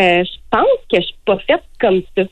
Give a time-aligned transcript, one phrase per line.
[0.00, 2.22] Euh, je pense que je suis pas faite comme ça.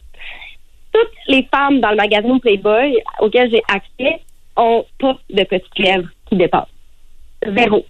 [0.92, 4.22] Toutes les femmes dans le magazine Playboy auquel j'ai accès
[4.56, 6.66] ont pas de petites lèvres qui dépassent.
[7.46, 7.84] Zéro.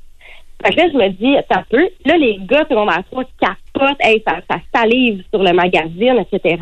[0.64, 1.88] Fait que là, je me dis, attends un peu.
[2.04, 6.56] Là, les gars secondaires 3 capotent, hey, ça, ça salive sur le magazine, etc.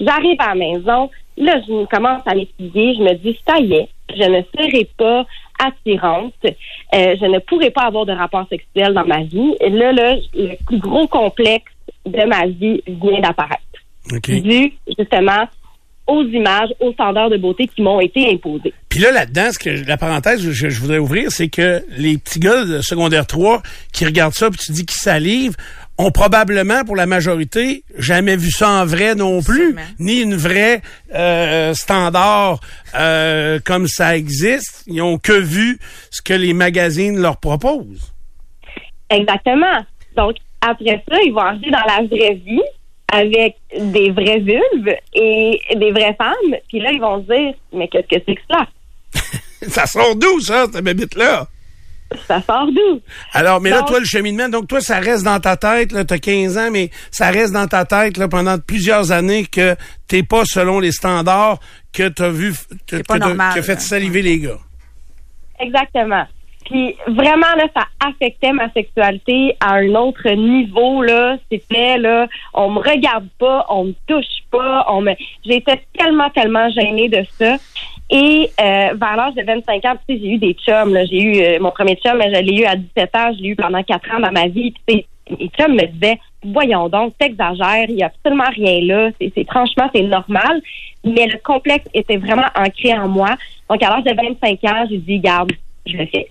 [0.00, 3.88] J'arrive à la maison, là, je commence à m'étudier, je me dis, ça y est,
[4.10, 5.26] je ne serai pas
[5.62, 9.54] attirante, euh, je ne pourrai pas avoir de rapport sexuel dans ma vie.
[9.60, 11.73] Et là, là, le plus gros complexe
[12.06, 13.62] de ma vie vient d'apparaître,
[14.28, 15.48] dû justement
[16.06, 18.74] aux images, aux standards de beauté qui m'ont été imposés.
[18.90, 22.18] Puis là, là-dedans, ce que la parenthèse que je, je voudrais ouvrir, c'est que les
[22.18, 25.56] petits gars de secondaire 3 qui regardent ça, puis tu dis qu'ils salivent,
[25.96, 30.82] ont probablement, pour la majorité, jamais vu ça en vrai non plus, ni une vraie
[31.14, 32.60] euh, standard
[32.94, 34.82] euh, comme ça existe.
[34.86, 35.78] Ils ont que vu
[36.10, 38.12] ce que les magazines leur proposent.
[39.08, 39.84] Exactement.
[40.16, 40.36] Donc,
[40.68, 42.62] après ça, ils vont arriver dans la vraie vie
[43.12, 46.58] avec des vraies vulves et des vraies femmes.
[46.68, 48.66] Puis là, ils vont se dire, mais qu'est-ce que c'est que ça?
[49.68, 51.46] ça sort d'où, ça, cette bébite-là?
[52.26, 53.00] Ça sort d'où?
[53.32, 56.18] Alors, mais là, toi, le cheminement, donc toi, ça reste dans ta tête, là, t'as
[56.18, 59.76] 15 ans, mais ça reste dans ta tête, là, pendant plusieurs années que
[60.08, 61.60] t'es pas selon les standards
[61.92, 62.54] que t'as vu,
[62.86, 64.58] que, que normal, que fait saliver les gars.
[65.60, 66.24] Exactement.
[66.64, 71.36] Puis vraiment, là, ça affectait ma sexualité à un autre niveau, là.
[71.50, 75.12] C'était, là, on me regarde pas, on me touche pas, on me...
[75.44, 77.56] J'étais tellement, tellement gênée de ça.
[78.10, 80.96] Et euh, vers l'âge de 25 ans, tu j'ai eu des chums.
[81.10, 83.56] J'ai eu euh, mon premier chum, je l'ai eu à 17 ans, je l'ai eu
[83.56, 84.74] pendant 4 ans dans ma vie.
[84.86, 89.10] Puis, mes chums me disaient, voyons donc, t'exagères, il y a absolument rien là.
[89.20, 90.60] C'est- franchement, c'est normal.
[91.04, 93.36] Mais le complexe était vraiment ancré en moi.
[93.68, 95.52] Donc, à l'âge de 25 ans, j'ai dit, garde,
[95.86, 96.26] je le fais.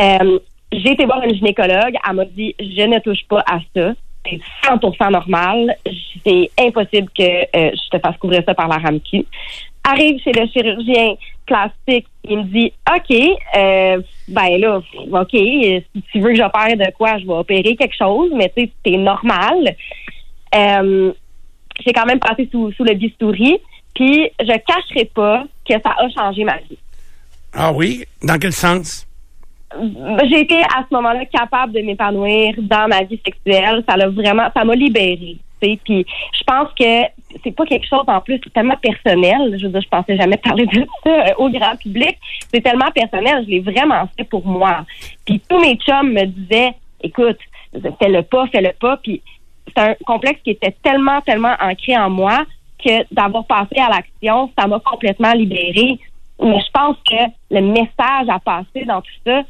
[0.00, 0.38] Euh,
[0.72, 1.94] j'ai été voir une gynécologue.
[2.08, 3.92] Elle m'a dit je ne touche pas à ça.
[4.24, 5.76] C'est 100% normal.
[6.24, 9.26] C'est impossible que euh, je te fasse couvrir ça par la RAMQ.
[9.84, 12.06] Arrive chez le chirurgien plastique.
[12.24, 13.16] Il me dit OK,
[13.56, 14.80] euh, ben là,
[15.12, 18.64] OK, si tu veux que j'opère de quoi, je vais opérer quelque chose, mais tu
[18.64, 19.74] sais, c'est normal.
[20.54, 21.12] Euh,
[21.84, 23.58] j'ai quand même passé sous, le bistouri.
[23.94, 26.78] Puis je cacherai pas que ça a changé ma vie.
[27.52, 28.04] Ah oui?
[28.22, 29.06] Dans quel sens?
[30.28, 33.82] J'ai été à ce moment-là capable de m'épanouir dans ma vie sexuelle.
[33.88, 35.38] Ça l'a vraiment, ça m'a libérée.
[35.60, 37.02] Puis je pense que
[37.42, 39.56] c'est pas quelque chose en plus tellement personnel.
[39.58, 42.18] Je veux dire, je pensais jamais parler de ça euh, au grand public.
[42.52, 43.44] C'est tellement personnel.
[43.44, 44.84] Je l'ai vraiment fait pour moi.
[45.24, 47.38] Puis tous mes chums me disaient, écoute,
[47.72, 48.96] fais-le pas, fais-le pas.
[48.96, 49.22] Puis
[49.68, 52.44] c'est un complexe qui était tellement, tellement ancré en moi
[52.84, 55.98] que d'avoir passé à l'action, ça m'a complètement libérée.
[56.42, 57.14] Mais je pense que
[57.50, 59.42] le message à passer dans tout ça,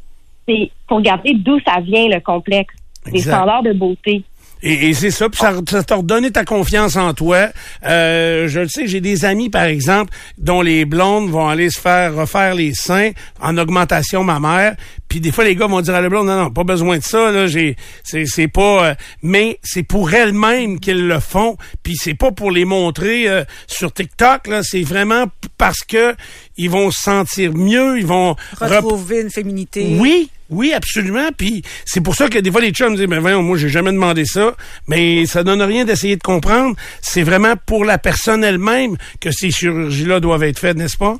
[0.47, 2.73] c'est pour regarder d'où ça vient le complexe.
[3.05, 3.33] Des Exact.
[3.35, 4.23] standards de beauté.
[4.65, 7.49] Et, et c'est ça, puis ça, ça t'a redonné ta confiance en toi.
[7.85, 11.81] Euh, je le sais, j'ai des amis, par exemple, dont les blondes vont aller se
[11.81, 13.11] faire refaire les seins
[13.41, 14.77] en augmentation mammaire.
[15.09, 17.03] Puis des fois, les gars vont dire à la blonde, non, non, pas besoin de
[17.03, 17.75] ça, là, j'ai,
[18.05, 21.57] c'est, c'est pas, euh, mais c'est pour elles-mêmes qu'ils le font.
[21.83, 25.25] Puis c'est pas pour les montrer euh, sur TikTok, là, c'est vraiment
[25.57, 26.15] parce que
[26.55, 29.97] ils vont se sentir mieux, ils vont rep- Retrouver une féminité.
[29.99, 31.29] oui, oui, absolument.
[31.37, 33.91] Puis c'est pour ça que des fois les chums disent, ben voyons, moi j'ai jamais
[33.91, 34.53] demandé ça,
[34.87, 36.75] mais ça donne rien d'essayer de comprendre.
[37.01, 41.15] C'est vraiment pour la personne elle-même que ces chirurgies-là doivent être faites, n'est-ce pas?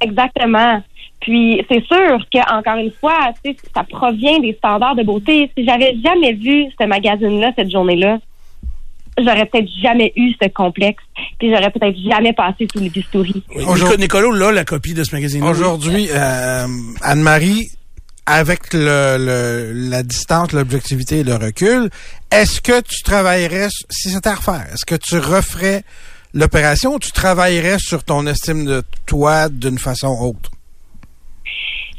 [0.00, 0.82] Exactement.
[1.20, 5.50] Puis c'est sûr que encore une fois, tu sais, ça provient des standards de beauté.
[5.56, 8.18] Si j'avais jamais vu ce magazine-là cette journée-là,
[9.18, 11.02] j'aurais peut-être jamais eu ce complexe.
[11.38, 13.42] Puis j'aurais peut-être jamais passé sous les bistouris.
[13.56, 15.42] Nico- Nicolo, là, la copie de ce magazine.
[15.42, 16.66] Aujourd'hui, euh,
[17.00, 17.68] Anne-Marie,
[18.26, 21.88] avec le, le- la distance, l'objectivité et le recul,
[22.30, 25.82] est-ce que tu travaillerais, si c'était à refaire, est-ce que tu referais
[26.34, 30.50] l'opération ou tu travaillerais sur ton estime de toi d'une façon autre?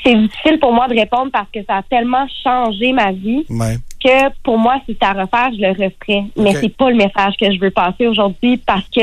[0.05, 3.77] C'est difficile pour moi de répondre parce que ça a tellement changé ma vie Ouais.
[4.03, 6.23] que pour moi, si c'était à refaire, je le referais.
[6.37, 9.01] Mais c'est pas le message que je veux passer aujourd'hui parce que,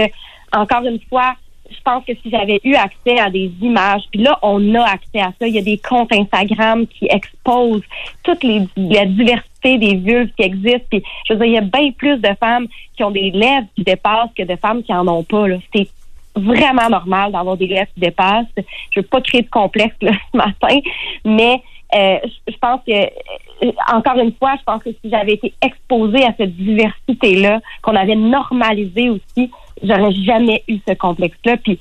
[0.53, 1.35] encore une fois,
[1.71, 5.21] je pense que si j'avais eu accès à des images, puis là, on a accès
[5.21, 5.47] à ça.
[5.47, 7.83] Il y a des comptes Instagram qui exposent
[8.23, 10.87] toute les, la diversité des vulves qui existent.
[10.91, 12.67] Puis, je veux dire, il y a bien plus de femmes
[12.97, 15.47] qui ont des lèvres qui dépassent que de femmes qui en ont pas.
[15.75, 15.89] C'est
[16.37, 18.47] vraiment normal d'avoir des lèvres qui dépassent.
[18.91, 20.81] Je veux pas créer de complexe là, ce matin,
[21.25, 21.63] mais
[21.95, 22.19] euh,
[22.49, 26.35] je pense que, euh, encore une fois, je pense que si j'avais été exposée à
[26.37, 29.51] cette diversité-là, qu'on avait normalisé aussi,
[29.83, 31.57] j'aurais jamais eu ce complexe-là.
[31.59, 31.79] Puis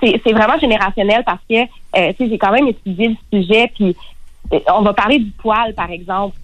[0.00, 3.70] c'est vraiment générationnel parce que euh, tu sais j'ai quand même étudié le sujet.
[3.74, 3.96] Puis
[4.52, 6.36] euh, on va parler du poil, par exemple.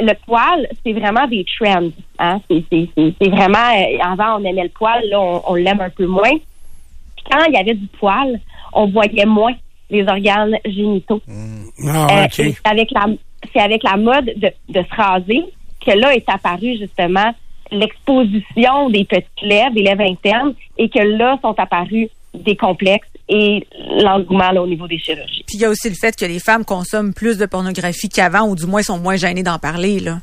[0.00, 1.90] Le poil, c'est vraiment des trends.
[2.18, 2.40] Hein?
[2.48, 6.30] C'est vraiment euh, avant on aimait le poil, là on, l'aime un peu moins.
[6.30, 8.40] Puis quand il y avait du poil,
[8.72, 9.54] on voyait moins
[9.90, 11.20] les organes génitaux.
[11.26, 11.88] Mmh.
[11.88, 13.06] Ah, c'est avec la
[13.52, 15.44] c'est avec la mode de, de se raser
[15.84, 17.34] que là est apparu justement
[17.70, 23.66] l'exposition des petites lèvres, des lèvres internes, et que là sont apparus des complexes et
[24.02, 25.44] l'engouement au niveau des chirurgies.
[25.46, 28.48] Puis il y a aussi le fait que les femmes consomment plus de pornographie qu'avant,
[28.48, 30.00] ou du moins sont moins gênées d'en parler.
[30.00, 30.20] Là.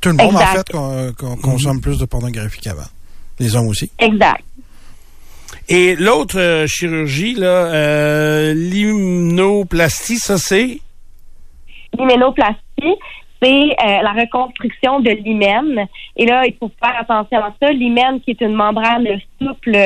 [0.00, 0.72] Tout le monde, en fait,
[1.42, 2.88] consomme plus de pornographie qu'avant.
[3.38, 3.90] Les hommes aussi.
[3.98, 4.42] Exact.
[5.68, 10.80] Et l'autre euh, chirurgie, là, euh, l'hymenoplastie, ça c'est?
[11.98, 12.94] L'hymenoplastie,
[13.46, 15.86] euh, la reconstruction de l'hymen.
[16.16, 17.72] Et là, il faut faire attention à ça.
[17.72, 19.06] L'hymen, qui est une membrane
[19.40, 19.76] souple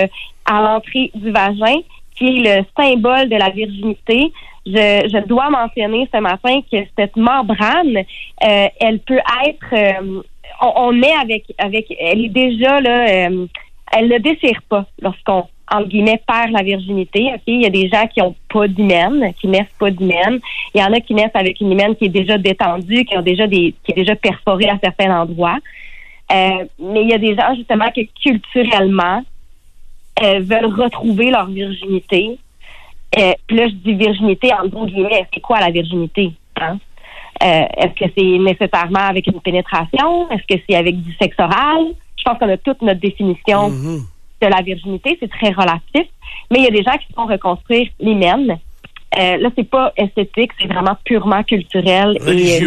[0.44, 1.80] à l'entrée du vagin,
[2.14, 4.32] qui est le symbole de la virginité.
[4.66, 10.22] Je, je dois mentionner ce matin que cette membrane, euh, elle peut être, euh,
[10.60, 13.06] on, est avec, avec, elle est déjà là,
[13.92, 17.30] elle ne déchire pas lorsqu'on entre guillemets, perd la virginité.
[17.46, 20.40] Il y a des gens qui ont pas d'hymen, qui naissent pas d'hymen.
[20.74, 23.22] Il y en a qui naissent avec une hymen qui est déjà détendue, qui ont
[23.22, 25.58] déjà des, qui est déjà perforée à certains endroits.
[26.32, 29.22] Euh, mais il y a des gens justement qui culturellement
[30.22, 32.38] euh, veulent retrouver leur virginité.
[33.18, 35.26] Euh, là, je dis virginité en gros guillemets.
[35.32, 36.32] C'est quoi la virginité?
[36.60, 36.78] Hein?
[37.42, 40.30] Euh, est-ce que c'est nécessairement avec une pénétration?
[40.30, 41.86] Est-ce que c'est avec du sexe oral?
[42.16, 43.70] Je pense qu'on a toute notre définition.
[43.70, 44.00] Mm-hmm
[44.40, 46.06] de la virginité, c'est très relatif.
[46.50, 48.58] Mais il y a des gens qui font reconstruire l'hymen
[49.18, 52.60] euh, là, c'est pas esthétique, c'est vraiment purement culturel et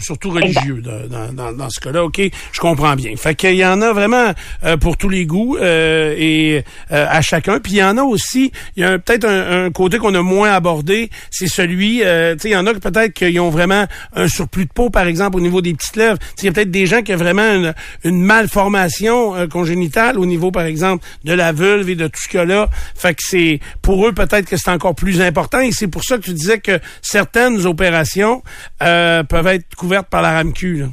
[0.00, 2.02] surtout religieux dans, dans, dans, ce cas-là.
[2.02, 2.20] Ok,
[2.52, 3.14] je comprends bien.
[3.16, 4.32] Fait qu'il y en a vraiment
[4.64, 7.60] euh, pour tous les goûts euh, et euh, à chacun.
[7.60, 10.52] Puis il y en a aussi, il y a peut-être un, côté qu'on a moins
[10.52, 14.64] abordé, c'est celui, tu sais, il y en a peut-être qui ont vraiment un surplus
[14.64, 16.18] de peau, par exemple, au niveau des petites lèvres.
[16.38, 20.50] Il y a peut-être des gens qui ont vraiment une, une malformation congénitale au niveau,
[20.50, 22.68] par exemple, de la vulve et de tout ce cas-là.
[22.96, 26.16] Fait que c'est pour eux peut-être que c'est encore plus important et c'est pour ça
[26.16, 28.42] que tu disais que certaines opérations
[28.82, 30.86] euh, peuvent être couvertes par la RAMQ.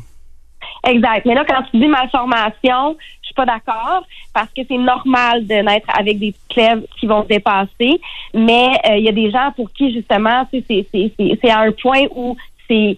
[0.85, 1.25] Exact.
[1.25, 5.55] Mais là, quand tu dis malformation, je suis pas d'accord parce que c'est normal de
[5.55, 8.01] naître avec des clèves qui vont dépasser.
[8.33, 12.35] Mais euh, il y a des gens pour qui justement c'est à un point où
[12.67, 12.97] c'est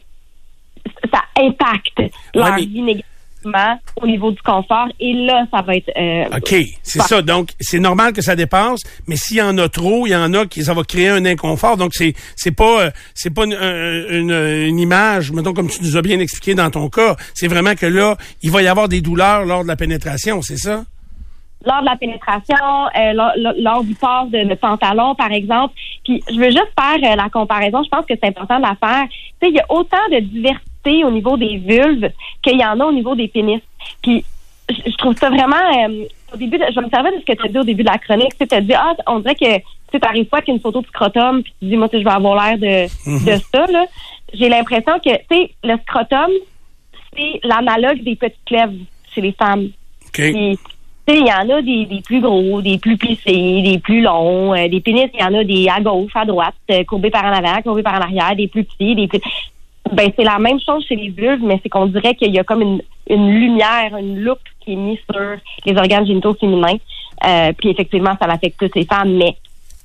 [1.14, 2.02] ça impacte
[2.34, 3.17] leur vie négative
[4.02, 4.88] au niveau du confort.
[5.00, 5.92] Et là, ça va être...
[5.98, 7.22] Euh, OK, c'est ça.
[7.22, 10.34] Donc, c'est normal que ça dépasse, mais s'il y en a trop, il y en
[10.34, 11.78] a qui ça va créer un inconfort.
[11.78, 16.02] Donc, c'est c'est pas euh, c'est pas une, une, image, mettons, comme tu nous as
[16.02, 17.16] bien expliqué dans ton cas.
[17.34, 20.58] C'est vraiment que là, il va y avoir des douleurs lors de la pénétration, c'est
[20.58, 20.84] ça?
[21.66, 22.56] lors de la pénétration,
[22.96, 23.14] euh,
[23.58, 25.74] lors, du port de, pantalon, par exemple.
[26.04, 27.84] Puis je veux juste faire la comparaison.
[27.84, 29.06] Je pense que c'est important de la faire.
[29.10, 32.10] Tu sais, il y a autant de diversité au niveau des vulves
[32.42, 33.62] qu'il y en a au niveau des pénis.
[34.02, 34.24] Puis
[34.70, 37.50] je, trouve ça vraiment euh, au début, je me servais de ce que tu as
[37.50, 38.34] dit au début de la chronique.
[38.38, 39.58] Tu as dit, ah, on dirait que
[39.92, 42.36] tu arrives pas avec une photo de scrotum, puis tu dis, moi, je vais avoir
[42.36, 43.26] l'air de, mhm.
[43.26, 43.66] de ça.
[43.68, 43.86] Là.
[44.34, 46.30] J'ai l'impression que, tu sais, le scrotum,
[47.16, 48.74] c'est l'analogue des petites lèvres
[49.14, 49.70] chez les femmes.
[50.10, 50.58] Okay.
[51.10, 54.68] il y en a des, des, plus gros, des plus plissés, des plus longs, euh,
[54.68, 57.32] des pénis, il y en a des à gauche, à droite, euh, courbés par en
[57.32, 59.22] avant, courbés par en arrière, des plus petits, des plus...
[59.94, 62.44] Ben, c'est la même chose chez les vulves, mais c'est qu'on dirait qu'il y a
[62.44, 66.78] comme une, une lumière, une loupe qui est mise sur les organes génitaux féminins.
[67.26, 69.36] Euh, puis effectivement, ça affecte toutes les femmes, mais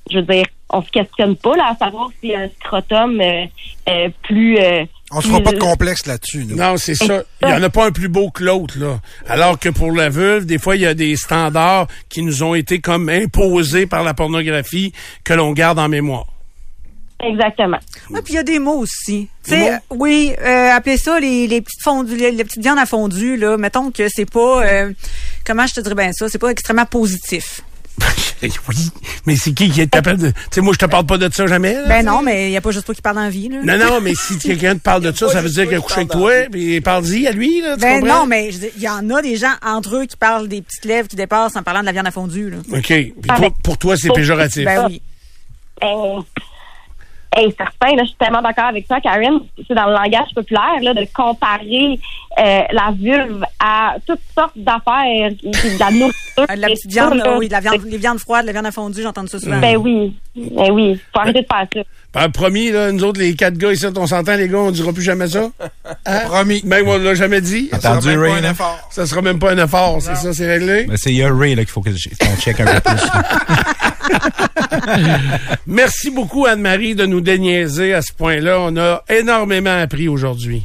[0.09, 3.21] je veux dire, on se questionne pas là à savoir si y a un scrotum
[3.21, 3.45] euh,
[3.87, 4.57] euh, plus
[5.15, 6.45] on se fera pas de complexe là-dessus.
[6.45, 7.21] Non, c'est ça.
[7.43, 8.99] Il y en a pas un plus beau que l'autre, là.
[9.27, 12.55] Alors que pour la vulve, des fois, il y a des standards qui nous ont
[12.55, 14.91] été comme imposés par la pornographie
[15.23, 16.25] que l'on garde en mémoire.
[17.25, 17.77] Exactement.
[18.09, 19.29] Oui, puis il y a des mots aussi.
[19.43, 23.57] sais, oui, euh, appelez ça les, les petites fondues, les, petites viandes à fondu là.
[23.57, 24.93] Mettons que c'est pas, euh,
[25.45, 27.61] comment je te dirais bien ça, c'est pas extrêmement positif.
[28.41, 28.89] oui,
[29.25, 30.29] mais c'est qui qui est capable de...
[30.31, 31.73] Tu sais, moi, je te parle pas de ça jamais.
[31.73, 33.59] là, Ben non, mais il n'y a pas juste toi qui parle la vie, là.
[33.63, 35.97] Non, non, mais si quelqu'un te parle de ça, ça veut dire qu'il a couché
[35.97, 38.21] avec toi, puis parle-y à lui, là, tu Ben comprends?
[38.21, 40.61] non, mais je dis, il y en a des gens entre eux qui parlent des
[40.61, 42.57] petites lèvres qui dépassent en parlant de la viande à fondue, là.
[42.71, 42.87] OK.
[42.87, 44.65] Puis toi, pour toi, c'est péjoratif.
[44.65, 45.01] Ben oui.
[45.79, 46.23] Ben,
[47.35, 49.39] hey, certain, là, je suis tellement d'accord avec toi, Karen.
[49.67, 51.99] C'est dans le langage populaire là, de comparer
[52.39, 56.45] euh, la vulve à toutes sortes d'affaires, de la nourriture.
[56.47, 57.37] Ah, De la et petite viande, là.
[57.37, 59.59] oui, de la viande, les viandes froides, la viande à fondue, j'entends ça souvent.
[59.59, 61.79] Ben oui, ben oui, faut arrêter de faire ça.
[62.13, 64.93] Ben, promis, là, nous autres, les quatre gars ici, on s'entend, les gars, on dira
[64.93, 65.49] plus jamais ça.
[66.05, 66.19] Hein?
[66.25, 66.61] Promis.
[66.65, 67.69] Même on l'a jamais dit.
[67.71, 68.87] Ça sera Attendu, même pas un effort.
[68.91, 70.85] Ça sera même pas un effort, c'est ça, c'est réglé?
[70.85, 72.99] Ben, c'est Ray là, qu'il faut que je- qu'on check un peu plus.
[75.67, 78.57] Merci beaucoup, Anne-Marie, de nous déniaiser à ce point-là.
[78.61, 80.63] On a énormément appris aujourd'hui.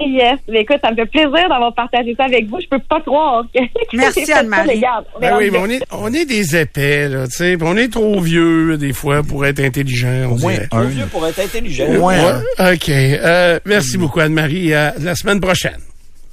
[0.00, 2.58] Yes, mais écoute, ça me fait plaisir d'avoir partagé ça avec vous.
[2.60, 3.60] Je peux pas croire que.
[3.96, 4.82] Merci, Anne-Marie.
[5.20, 7.56] Ben oui, mais on est, on est des épais, là, tu sais.
[7.62, 10.84] On est trop vieux, des fois, pour être intelligent, on Au moins un.
[10.86, 11.86] vieux pour être intelligent.
[11.86, 12.64] Au moins un.
[12.64, 12.88] Ouais, OK.
[12.88, 14.74] Euh, merci beaucoup, Anne-Marie.
[14.74, 15.78] À la semaine prochaine.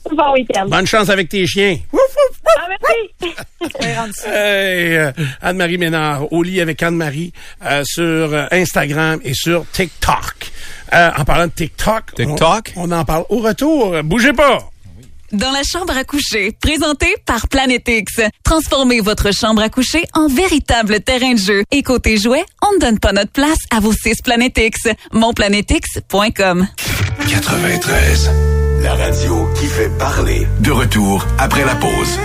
[0.10, 0.66] Bon week-end.
[0.68, 1.78] Bonne chance avec tes chiens.
[1.94, 3.36] Merci.
[3.62, 4.30] On va rendre ça.
[4.30, 7.32] Hey, euh, Anne-Marie Ménard, au lit avec Anne-Marie
[7.66, 10.52] euh, sur euh, Instagram et sur TikTok.
[10.94, 12.74] Euh, en parlant de TikTok, TikTok?
[12.76, 14.02] On, on en parle au retour.
[14.04, 14.60] Bougez pas.
[15.32, 18.20] Dans la chambre à coucher, présenté par Planète X.
[18.44, 21.64] Transformez votre chambre à coucher en véritable terrain de jeu.
[21.72, 24.90] Et côté jouet, on ne donne pas notre place à vos six Planète X.
[25.14, 26.68] Monplanètexx.com.
[27.30, 28.51] 93.
[28.84, 30.48] La radio qui fait parler.
[30.62, 32.18] De retour après la pause.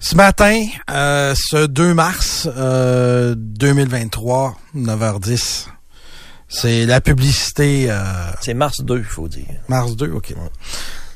[0.00, 5.66] Ce matin, euh, ce 2 mars euh, 2023, 9h10,
[6.48, 7.86] c'est la publicité...
[7.90, 8.02] euh,
[8.40, 9.44] C'est mars 2, il faut dire.
[9.68, 10.34] Mars 2, OK.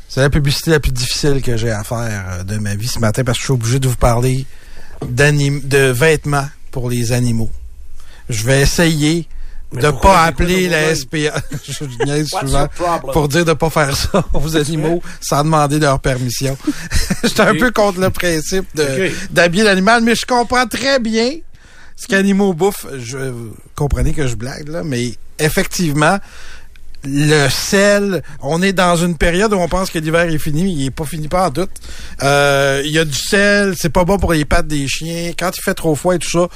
[0.09, 2.99] C'est la publicité la plus difficile que j'ai à faire euh, de ma vie ce
[2.99, 4.47] matin parce que je suis obligé de vous parler
[5.07, 7.51] d'anim- de vêtements pour les animaux.
[8.29, 9.27] Je vais essayer
[9.73, 10.13] de pourquoi?
[10.13, 10.95] pas appeler la?
[10.95, 11.17] SPA.
[11.65, 12.69] je niaise souvent
[13.13, 16.57] pour dire de pas faire ça aux animaux sans demander leur permission.
[17.25, 18.67] J'étais un peu contre le principe
[19.31, 21.31] d'habiller l'animal, mais je comprends très bien
[21.97, 22.87] ce qu'animaux bouffent.
[22.99, 26.19] Je vous comprenez que je blague là, mais effectivement,
[27.05, 30.73] le sel, on est dans une période où on pense que l'hiver est fini, mais
[30.73, 31.71] il est pas fini pas en doute.
[32.23, 35.33] Euh, Il y a du sel, c'est pas bon pour les pattes des chiens.
[35.37, 36.49] Quand il fait trop froid et tout ça,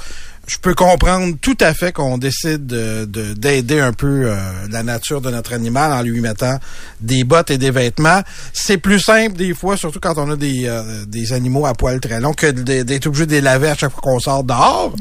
[0.47, 4.37] je peux comprendre tout à fait qu'on décide de- de- d'aider un peu euh,
[4.71, 6.57] la nature de notre animal en lui mettant
[7.01, 8.21] des bottes et des vêtements.
[8.53, 11.99] C'est plus simple des fois, surtout quand on a des, euh, des animaux à poils
[11.99, 14.95] très longs, que d'être obligé de les laver à chaque fois qu'on sort dehors.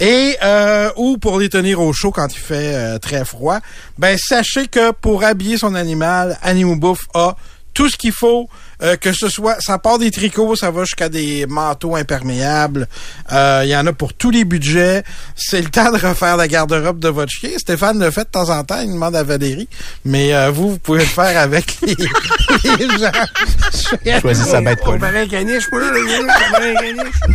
[0.00, 3.60] Et euh, ou pour les tenir au chaud quand il fait très froid.
[3.98, 7.36] Ben sachez que pour habiller son animal, Animal Bouffe a
[7.72, 8.48] tout ce qu'il faut,
[8.82, 12.86] euh, que ce soit, ça part des tricots, ça va jusqu'à des manteaux imperméables.
[13.32, 15.02] Euh, Il y en a pour tous les budgets.
[15.36, 17.50] C'est le temps de refaire la garde-robe de votre chien.
[17.56, 19.68] Stéphane le fait de temps en temps, il demande à Valérie.
[20.04, 21.94] Mais euh, vous, vous pouvez le faire avec les,
[22.78, 24.20] les gens.
[24.20, 24.78] Choisis sa bête.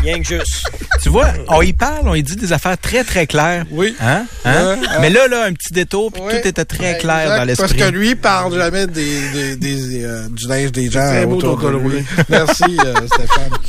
[0.02, 0.64] Rien que juste.
[1.02, 3.66] Tu vois, on y parle, on y dit des affaires très, très claires.
[3.72, 3.96] Oui.
[4.00, 4.26] Hein?
[4.46, 4.78] Hein?
[4.82, 7.68] Ouais, Mais là, là, un petit détour, puis tout était très clair exact, dans l'esprit.
[7.68, 11.42] Parce que lui, il parle jamais des, des, des, euh, du linge des gens beau
[11.42, 12.04] ton col roulé.
[12.30, 13.52] Merci, euh, Stéphane.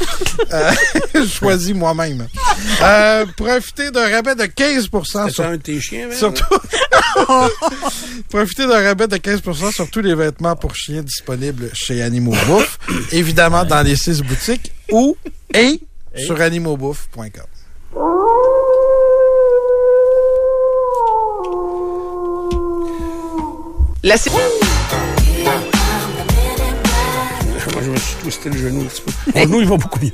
[0.53, 0.73] Euh,
[1.15, 2.27] je choisis moi-même.
[2.83, 6.09] Euh, profitez d'un rabais de 15 C'est sur un de tes chiens?
[6.13, 6.45] Surtout.
[8.29, 9.41] Profitez d'un rabais de 15
[9.73, 12.79] sur tous les vêtements pour chiens disponibles chez Animaux Bouffe.
[13.13, 15.17] évidemment, dans les six boutiques ou
[15.53, 15.81] et
[16.17, 17.45] sur animaubouffe.com.
[24.03, 24.19] La
[27.75, 29.11] Moi, je me suis twisté le genou un petit peu.
[29.35, 30.13] Mon genou, il va beaucoup mieux.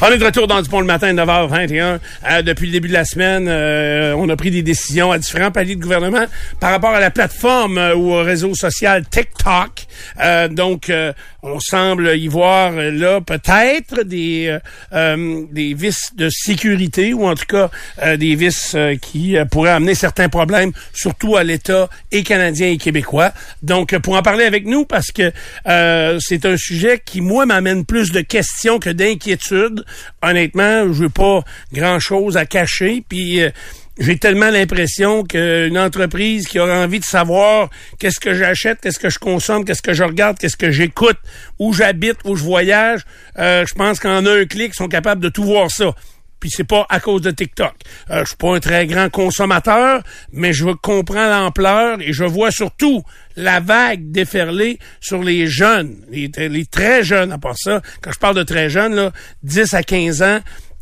[0.00, 1.98] On est de retour dans du pont le matin, 9h21.
[2.24, 5.50] Euh, depuis le début de la semaine, euh, on a pris des décisions à différents
[5.50, 6.24] paliers de gouvernement
[6.58, 9.86] par rapport à la plateforme euh, ou au réseau social TikTok.
[10.20, 14.56] Euh, donc, euh, on semble y voir là peut-être des
[14.92, 17.68] des vices de sécurité ou en tout cas
[18.02, 23.32] euh, des vices qui pourraient amener certains problèmes, surtout à l'État et canadien et québécois.
[23.62, 25.32] Donc, pour en parler avec nous, parce que
[25.66, 29.84] euh, c'est un sujet qui, moi, m'amène plus de questions que d'inquiétudes.
[30.22, 31.42] Honnêtement, je veux pas
[31.72, 33.40] grand-chose à cacher, puis...
[33.42, 33.50] euh,
[33.98, 37.68] j'ai tellement l'impression qu'une entreprise qui aurait envie de savoir
[37.98, 41.18] qu'est-ce que j'achète, qu'est-ce que je consomme, qu'est-ce que je regarde, qu'est-ce que j'écoute,
[41.58, 43.02] où j'habite, où je voyage,
[43.38, 45.94] euh, je pense qu'en un clic, ils sont capables de tout voir ça.
[46.42, 47.72] Puis c'est pas à cause de TikTok.
[48.10, 52.50] Euh, je suis pas un très grand consommateur, mais je comprends l'ampleur et je vois
[52.50, 53.04] surtout
[53.36, 57.80] la vague déferler sur les jeunes, les, les très jeunes à part ça.
[58.00, 59.12] Quand je parle de très jeunes, là,
[59.44, 60.40] 10 à 15 ans,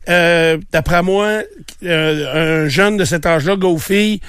[0.08, 1.42] euh, d'après moi,
[1.84, 4.22] euh, un jeune de cet âge-là, go fille,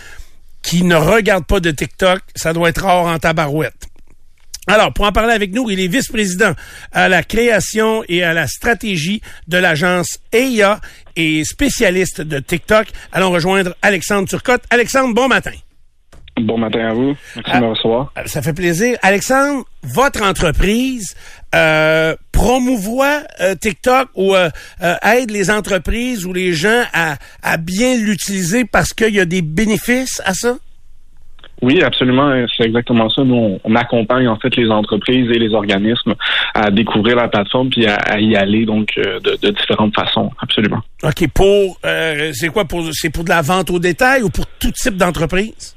[0.61, 3.87] qui ne regarde pas de TikTok, ça doit être rare en tabarouette.
[4.67, 6.53] Alors, pour en parler avec nous, il est vice-président
[6.91, 10.79] à la création et à la stratégie de l'agence EIA
[11.15, 12.87] et spécialiste de TikTok.
[13.11, 14.63] Allons rejoindre Alexandre Turcotte.
[14.69, 15.51] Alexandre, bon matin.
[16.39, 17.15] Bon matin à vous.
[17.35, 18.13] Merci de me recevoir.
[18.25, 18.97] Ça fait plaisir.
[19.01, 21.15] Alexandre, votre entreprise
[21.53, 24.49] euh, promouvoit euh, TikTok ou euh,
[24.81, 29.25] euh, aide les entreprises ou les gens à, à bien l'utiliser parce qu'il y a
[29.25, 30.57] des bénéfices à ça?
[31.61, 32.33] Oui, absolument.
[32.57, 33.23] C'est exactement ça.
[33.23, 36.13] Nous, on, accompagne en fait les entreprises et les organismes
[36.53, 40.31] à découvrir la plateforme puis à, y aller donc euh, de, de, différentes façons.
[40.41, 40.81] Absolument.
[41.03, 41.27] OK.
[41.33, 42.65] Pour euh, c'est quoi?
[42.65, 45.75] Pour c'est pour de la vente au détail ou pour tout type d'entreprise?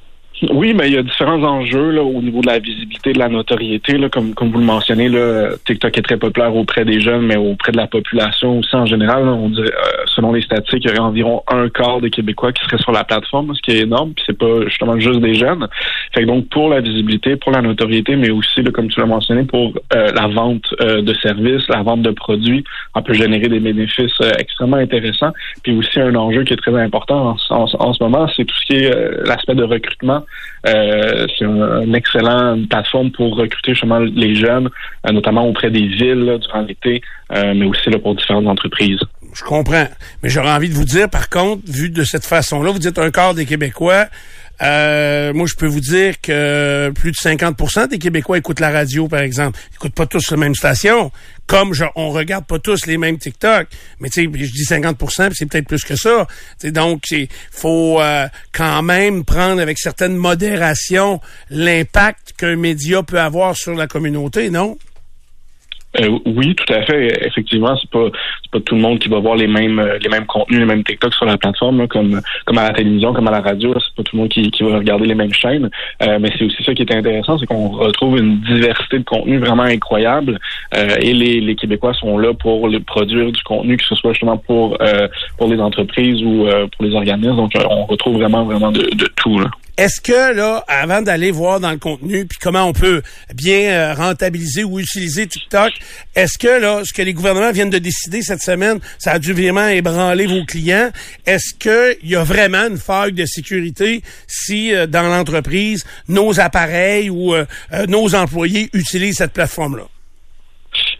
[0.53, 3.29] Oui, mais il y a différents enjeux là, au niveau de la visibilité, de la
[3.29, 3.97] notoriété.
[3.99, 7.37] Là, comme, comme vous le mentionnez, là, TikTok est très populaire auprès des jeunes, mais
[7.37, 9.29] auprès de la population aussi en général.
[9.29, 12.65] on dirait, euh, selon les statistiques, il y aurait environ un quart des Québécois qui
[12.65, 14.13] seraient sur la plateforme, ce qui est énorme.
[14.15, 15.67] Puis c'est pas justement juste des jeunes.
[16.13, 19.07] Fait que donc pour la visibilité, pour la notoriété, mais aussi, là, comme tu l'as
[19.07, 23.49] mentionné, pour euh, la vente euh, de services, la vente de produits, on peut générer
[23.49, 25.33] des bénéfices extrêmement intéressants.
[25.63, 28.67] Puis aussi un enjeu qui est très important en, en ce moment, c'est tout ce
[28.67, 30.25] qui est l'aspect de recrutement
[30.67, 34.71] euh, c'est un, excellent plateforme pour recruter justement les jeunes,
[35.07, 39.01] euh, notamment auprès des villes durant l'été, euh, mais aussi pour différentes entreprises.
[39.35, 39.89] Je comprends.
[40.23, 43.11] Mais j'aurais envie de vous dire, par contre, vu de cette façon-là, vous dites un
[43.11, 44.07] quart des Québécois
[44.63, 49.09] euh, moi, je peux vous dire que plus de 50% des Québécois écoutent la radio,
[49.09, 49.59] par exemple.
[49.73, 51.11] Ils écoutent pas tous la même station.
[51.47, 53.69] Comme je, on regarde pas tous les mêmes TikTok.
[54.01, 56.27] Mais tu sais, je dis 50% c'est peut-être plus que ça.
[56.65, 61.21] Donc, il faut euh, quand même prendre avec certaine modération
[61.51, 64.79] l'impact qu'un média peut avoir sur la communauté, non?
[66.01, 67.27] Euh, oui, tout à fait.
[67.27, 68.09] Effectivement, c'est pas
[68.51, 70.83] pas tout le monde qui va voir les mêmes euh, les mêmes contenus, les mêmes
[70.83, 73.75] TikTok sur la plateforme, comme comme à la télévision, comme à la radio.
[73.79, 75.71] C'est pas tout le monde qui, qui va regarder les mêmes chaînes.
[76.03, 79.41] Euh, mais c'est aussi ça qui est intéressant, c'est qu'on retrouve une diversité de contenus
[79.41, 80.39] vraiment incroyable.
[81.01, 84.37] et les, les Québécois sont là pour le, produire du contenu, que ce soit justement
[84.37, 84.77] pour
[85.39, 86.47] pour les entreprises ou
[86.77, 87.37] pour les organismes.
[87.37, 89.39] Donc, on retrouve vraiment vraiment de, de tout.
[89.39, 89.51] Là.
[89.77, 93.03] Est-ce que là, avant d'aller voir dans le contenu, puis comment on peut
[93.35, 95.73] bien euh, rentabiliser ou utiliser TikTok,
[96.15, 99.33] est-ce que là, ce que les gouvernements viennent de décider cette semaine, ça a dû
[99.33, 100.93] vraiment ébranler vos clients?
[101.27, 107.11] Est-ce qu'il y a vraiment une faille de sécurité si euh, dans l'entreprise nos appareils
[107.11, 107.45] ou euh,
[107.89, 109.89] nos employés utilisent cette plateforme-là?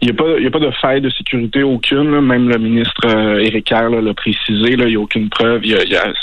[0.05, 2.21] Il n'y a, pas, a pas de faille de sécurité aucune.
[2.21, 4.73] Même le ministre euh, Éric Kerr l'a précisé.
[4.73, 5.61] Il n'y a aucune preuve.
[5.65, 5.75] Il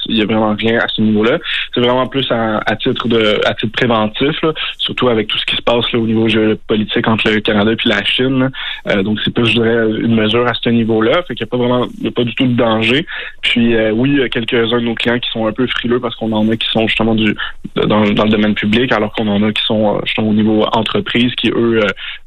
[0.08, 1.38] n'y a, vraiment rien à ce niveau-là.
[1.74, 4.36] C'est vraiment plus à, titre de à titre préventif,
[4.78, 8.04] surtout avec tout ce qui se passe au niveau géopolitique entre le Canada et la
[8.04, 8.50] Chine.
[8.88, 11.22] Euh, donc c'est plus, je dirais, une mesure à ce niveau-là.
[11.26, 13.04] Fait qu'il n'y a pas vraiment pas du tout de danger.
[13.42, 15.98] Puis euh, oui, il y a quelques-uns de nos clients qui sont un peu frileux
[15.98, 17.34] parce qu'on en a qui sont justement du
[17.74, 21.50] dans, le domaine public, alors qu'on en a qui sont justement au niveau entreprise, qui
[21.50, 21.80] eux,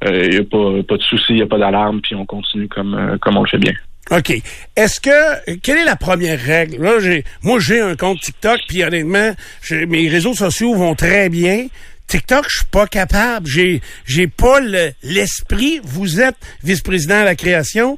[0.06, 3.18] il n'y a pas, pas de n'y a pas d'alarme, puis on continue comme, euh,
[3.20, 3.74] comme on le fait bien.
[4.12, 4.34] OK.
[4.76, 6.82] Est-ce que quelle est la première règle?
[6.84, 9.32] Là, j'ai moi j'ai un compte TikTok, puis honnêtement,
[9.72, 11.68] mes réseaux sociaux vont très bien.
[12.08, 13.48] TikTok, je suis pas capable.
[13.48, 14.60] J'ai j'ai pas
[15.02, 15.80] l'esprit.
[15.84, 17.98] Vous êtes vice-président à la création.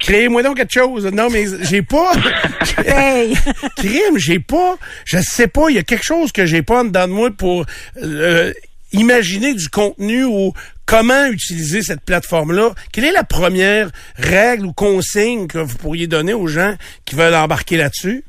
[0.00, 1.06] Créez-moi donc quelque chose.
[1.06, 2.12] Non, mais j'ai pas.
[2.86, 3.34] hey.
[3.76, 4.76] Crime, j'ai pas.
[5.04, 5.70] Je sais pas.
[5.70, 7.66] Il y a quelque chose que j'ai pas en dedans de moi pour
[8.00, 8.52] euh,
[8.92, 10.52] imaginer du contenu ou
[10.86, 12.70] comment utiliser cette plateforme-là.
[12.92, 16.74] Quelle est la première règle ou consigne que vous pourriez donner aux gens
[17.04, 18.24] qui veulent embarquer là-dessus?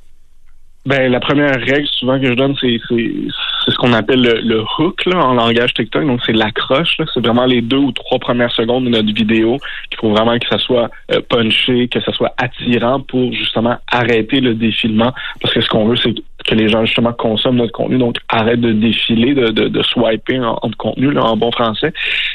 [0.85, 5.33] Ben, la première règle souvent que je donne, c'est ce qu'on appelle le, hook en
[5.33, 6.05] langage TikTok.
[6.05, 6.97] Donc, c'est l'accroche.
[7.13, 9.57] C'est vraiment les deux ou trois premières secondes de notre vidéo
[9.89, 14.39] qu'il faut vraiment que ça soit euh, punché, que ça soit attirant pour justement arrêter
[14.39, 15.13] le défilement.
[15.41, 18.61] Parce que ce qu'on veut, c'est que les gens justement consomment notre contenu, donc arrêtent
[18.61, 21.93] de défiler, de, de, de swiper en, en, contenu là, en bon français.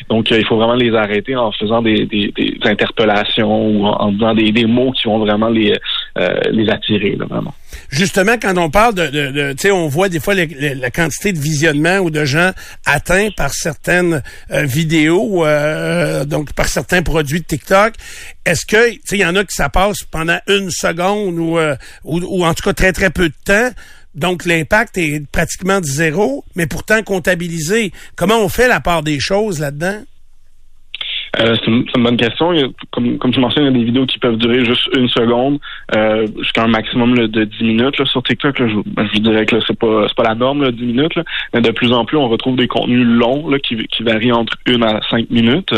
[0.09, 4.13] Donc euh, il faut vraiment les arrêter en faisant des, des, des interpellations ou en,
[4.13, 5.75] disant des, des, mots qui vont vraiment les,
[6.19, 7.55] euh, les attirer, là, vraiment.
[7.91, 11.33] Justement, quand on parle de, de, de tu sais, on voit des fois la quantité
[11.33, 12.53] de visionnement ou de gens
[12.85, 17.95] atteints par certaines euh, vidéos, euh, donc par certains produits de TikTok.
[18.45, 21.59] Est-ce que, tu sais, il y en a qui ça passe pendant une seconde ou,
[22.05, 23.71] ou, ou en tout cas très très peu de temps.
[24.15, 27.93] Donc, l'impact est pratiquement de zéro, mais pourtant comptabilisé.
[28.15, 30.03] Comment on fait la part des choses là-dedans?
[31.41, 32.53] Euh, c'est une, bonne question.
[32.93, 35.59] comme, comme tu mentionnes, il y a des vidéos qui peuvent durer juste une seconde
[35.95, 38.59] euh, jusqu'à un maximum là, de 10 minutes là, sur TikTok.
[38.59, 41.19] Là, je, je dirais que c'est pas c'est pas la norme, là, 10 minutes,
[41.53, 44.83] mais de plus en plus, on retrouve des contenus longs qui, qui varient entre une
[44.83, 45.75] à cinq minutes.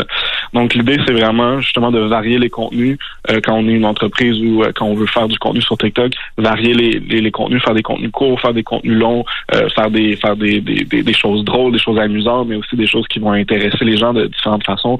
[0.53, 2.97] Donc l'idée, c'est vraiment justement de varier les contenus
[3.29, 5.77] euh, quand on est une entreprise ou euh, quand on veut faire du contenu sur
[5.77, 9.23] TikTok, varier les, les, contenus, faire des contenus courts, faire des contenus longs,
[9.55, 12.87] euh, faire des faire des, des, des choses drôles, des choses amusantes, mais aussi des
[12.87, 14.97] choses qui vont intéresser les gens de différentes façons,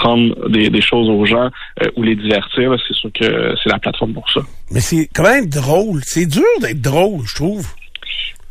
[0.00, 1.50] apprendre des, des choses aux gens
[1.82, 2.74] euh, ou les divertir.
[2.86, 4.40] C'est sûr que c'est la plateforme pour ça.
[4.70, 6.00] Mais c'est quand même drôle.
[6.04, 7.66] C'est dur d'être drôle, je trouve.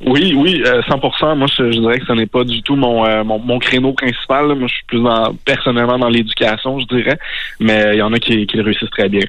[0.06, 1.36] Oui, oui, euh, 100%.
[1.38, 3.94] Moi, je, je dirais que ce n'est pas du tout mon, euh, mon, mon créneau
[3.94, 4.48] principal.
[4.48, 4.56] là.
[4.56, 7.18] Moi, je suis plus dans, personnellement dans l'éducation, je dirais.
[7.60, 9.22] Mais il y en a qui, qui le réussissent très bien.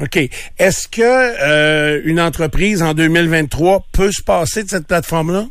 [0.00, 0.16] OK.
[0.58, 5.44] Est-ce que euh, une entreprise en 2023 peut se passer de cette plateforme-là?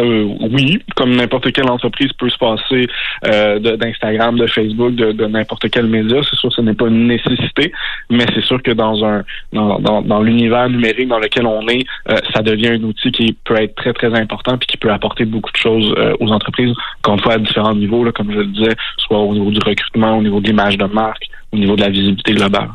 [0.00, 2.86] Euh, oui, comme n'importe quelle entreprise peut se passer
[3.26, 6.20] euh, d'Instagram, de, Facebook, de, de n'importe quel média.
[6.28, 7.72] C'est sûr que ce n'est pas une nécessité,
[8.10, 11.84] mais c'est sûr que dans un dans, dans, dans l'univers numérique dans lequel on est,
[12.10, 15.24] euh, ça devient un outil qui peut être très très important puis qui peut apporter
[15.24, 16.74] beaucoup de choses euh, aux entreprises.
[17.06, 20.18] Une fois, à différents niveaux, là, comme je le disais, soit au niveau du recrutement,
[20.18, 22.70] au niveau de l'image de marque, au niveau de la visibilité globale.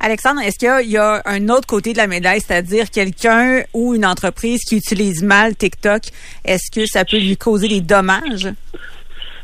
[0.00, 4.06] Alexandre, est-ce qu'il y a- un autre côté de la médaille, c'est-à-dire quelqu'un ou une
[4.06, 6.02] entreprise qui utilise mal TikTok,
[6.44, 8.48] est-ce que ça peut lui causer des dommages?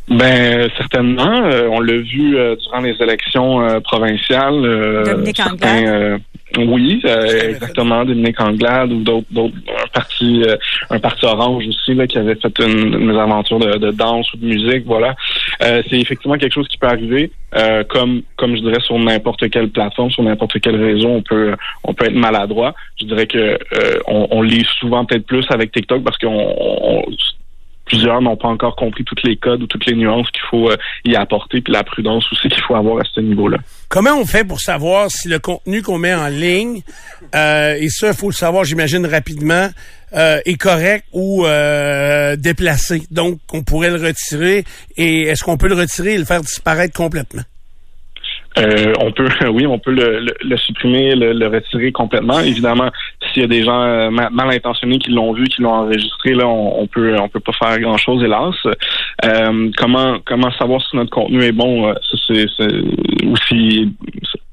[0.09, 1.45] Ben certainement.
[1.45, 4.65] Euh, on l'a vu euh, durant les élections euh, provinciales.
[4.65, 6.19] euh, Dominique certains, euh,
[6.59, 8.05] oui, euh, exactement.
[8.05, 10.57] Dominique Anglade ou d'autres, d'autres un parti, euh,
[10.91, 14.37] un parti orange aussi là, qui avait fait une, une aventure de, de danse ou
[14.37, 14.85] de musique.
[14.85, 15.15] Voilà.
[15.63, 17.31] Euh, c'est effectivement quelque chose qui peut arriver.
[17.57, 21.55] Euh, comme comme je dirais sur n'importe quelle plateforme, sur n'importe quel réseau, on peut
[21.83, 22.75] on peut être maladroit.
[23.01, 23.59] Je dirais que euh,
[24.07, 27.05] on, on lit souvent peut-être plus avec TikTok parce qu'on on-
[27.87, 30.77] plusieurs n'ont pas encore compris tous les codes ou toutes les nuances qu'il faut euh,
[31.05, 33.59] y apporter, puis la prudence aussi qu'il faut avoir à ce niveau-là.
[33.89, 36.81] Comment on fait pour savoir si le contenu qu'on met en ligne,
[37.35, 39.69] euh, et ça, il faut le savoir, j'imagine, rapidement,
[40.15, 41.45] euh, est correct ou
[42.37, 43.03] déplacé?
[43.11, 44.65] Donc, on pourrait le retirer.
[44.97, 47.43] Et est-ce qu'on peut le retirer et le faire disparaître complètement?
[48.57, 52.39] Euh, on peut, oui, on peut le, le- le supprimer, le, le retirer complètement.
[52.41, 52.91] Évidemment,
[53.35, 56.33] s'il y a des gens euh, ma- mal intentionnés qui l'ont vu, qui l'ont enregistré,
[56.35, 58.55] là, on, peut, on peut pas faire grand chose, hélas.
[59.25, 61.95] Euh, comment, comment savoir si notre contenu est bon euh,
[62.27, 63.93] c'est, c'est- ou si,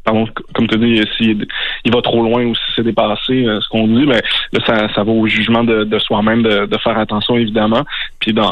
[0.03, 1.45] pardon, comme tu dis, s'il
[1.85, 4.19] il va trop loin ou si c'est dépassé, euh, ce qu'on dit, ben
[4.53, 7.83] là, ça, ça va au jugement de, de soi-même de, de faire attention, évidemment.
[8.19, 8.51] Puis dans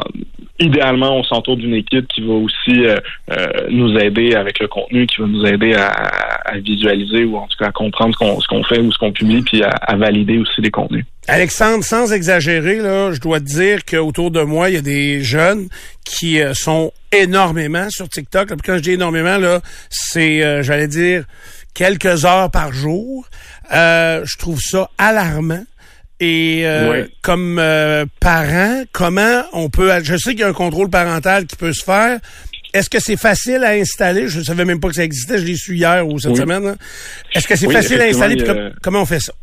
[0.59, 2.95] idéalement, on s'entoure d'une équipe qui va aussi euh,
[3.31, 7.47] euh, nous aider avec le contenu, qui va nous aider à, à visualiser ou en
[7.47, 10.37] tout cas à comprendre ce qu'on fait ou ce qu'on publie, puis à, à valider
[10.37, 11.05] aussi les contenus.
[11.27, 15.21] Alexandre, sans exagérer, là, je dois te dire qu'autour de moi, il y a des
[15.21, 15.67] jeunes
[16.03, 18.49] qui euh, sont énormément sur TikTok.
[18.65, 21.25] Quand je dis énormément, là, c'est, euh, j'allais dire,
[21.73, 23.27] quelques heures par jour.
[23.71, 25.63] Euh, je trouve ça alarmant.
[26.19, 29.89] Et euh, comme euh, parent, comment on peut...
[30.03, 32.19] Je sais qu'il y a un contrôle parental qui peut se faire.
[32.73, 34.27] Est-ce que c'est facile à installer?
[34.27, 35.37] Je ne savais même pas que ça existait.
[35.39, 36.37] Je l'ai su hier ou cette Oui.
[36.37, 36.75] semaine.
[37.33, 38.35] Est-ce que c'est Oui, facile à installer?
[38.35, 39.33] Puis com- comment on fait ça?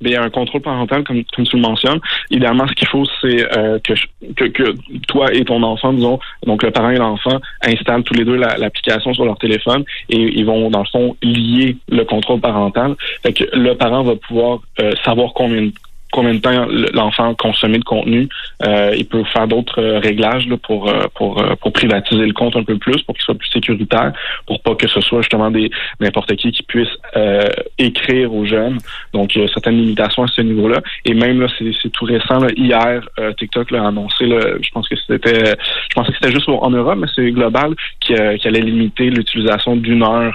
[0.00, 1.98] Ben, il y a un contrôle parental, comme, comme tu le mentionnes.
[2.30, 4.06] Idéalement, ce qu'il faut, c'est euh, que, je-
[4.36, 4.74] que, que
[5.08, 8.56] toi et ton enfant, disons, donc le parent et l'enfant, installent tous les deux la-
[8.58, 12.94] l'application sur leur téléphone et ils vont, dans le fond, lier le contrôle parental.
[13.24, 15.72] Fait que le parent va pouvoir euh, savoir combien de
[16.18, 18.28] combien de temps l'enfant consommé de contenu.
[18.64, 22.56] Euh, il peut faire d'autres euh, réglages là, pour, euh, pour, pour privatiser le compte
[22.56, 24.12] un peu plus, pour qu'il soit plus sécuritaire,
[24.46, 28.78] pour pas que ce soit justement des n'importe qui qui puisse euh, écrire aux jeunes.
[29.12, 30.80] Donc, il y a certaines limitations à ce niveau-là.
[31.04, 32.38] Et même là, c'est tout récent.
[32.40, 35.54] Là, hier, euh, TikTok l'a annoncé, là, je pense que c'était
[35.90, 39.76] je pensais que c'était juste en Europe, mais c'est global, qui, qui allait limiter l'utilisation
[39.76, 40.34] d'une heure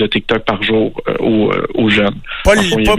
[0.00, 2.14] de TikTok par jour aux, aux jeunes.
[2.44, 2.94] Pas, li- pas,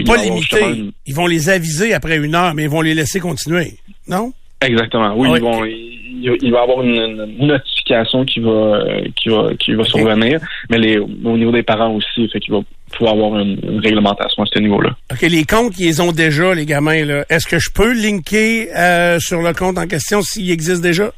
[0.76, 3.74] une- Ils vont les aviser après une heure, mais ils vont les laisser continuer.
[4.08, 4.32] Non?
[4.60, 5.14] Exactement.
[5.16, 5.38] Oui, Ah oui.
[5.38, 8.84] ils vont, il, il va y avoir une, une notification qui va,
[9.16, 12.60] qui va, qui va survenir, mais les, au niveau des parents aussi, fait qu'il va
[12.96, 14.90] pouvoir avoir une, une réglementation à ce niveau-là.
[15.12, 19.18] OK, les comptes qu'ils ont déjà, les gamins, là, est-ce que je peux linker euh,
[19.18, 21.10] sur le compte en question s'il existe déjà?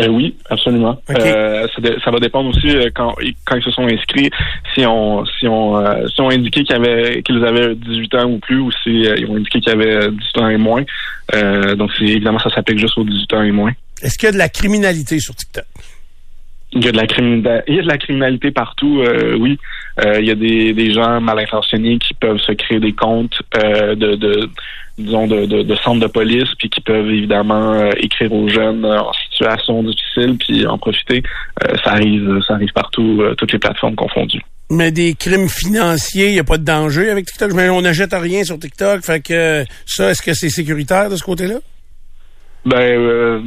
[0.00, 1.00] Euh, oui, absolument.
[1.10, 1.66] Euh,
[2.04, 3.14] ça, va dépendre aussi euh, quand,
[3.44, 4.30] quand ils se sont inscrits,
[4.74, 8.58] si on si on si on indiqué qu'ils avaient qu'ils avaient 18 ans ou plus,
[8.58, 10.84] ou si ils ont indiqué qu'ils avaient 18 ans et moins.
[11.76, 13.72] Donc c'est évidemment ça s'applique juste aux 18 ans et moins.
[14.02, 15.66] Est-ce qu'il y a de la criminalité sur TikTok?
[16.72, 19.58] il y a de la criminalité, il y a de la criminalité partout, euh, oui.
[20.04, 23.42] Euh, il y a des, des gens mal intentionnés qui peuvent se créer des comptes
[23.56, 24.48] euh, de, de
[25.00, 29.12] disons de, centres de police, puis qui peuvent évidemment euh, écrire aux jeunes euh, en
[29.12, 31.22] situation difficile, puis en profiter.
[31.64, 34.42] Euh, ça arrive, ça arrive partout, toutes les plateformes confondues.
[34.70, 37.52] Mais des crimes financiers, il n'y a pas de danger avec TikTok.
[37.54, 39.04] Mais on n'achète rien sur TikTok.
[39.04, 41.56] Fait que ça, est-ce que c'est sécuritaire de ce côté-là?
[42.66, 43.40] Ben, euh,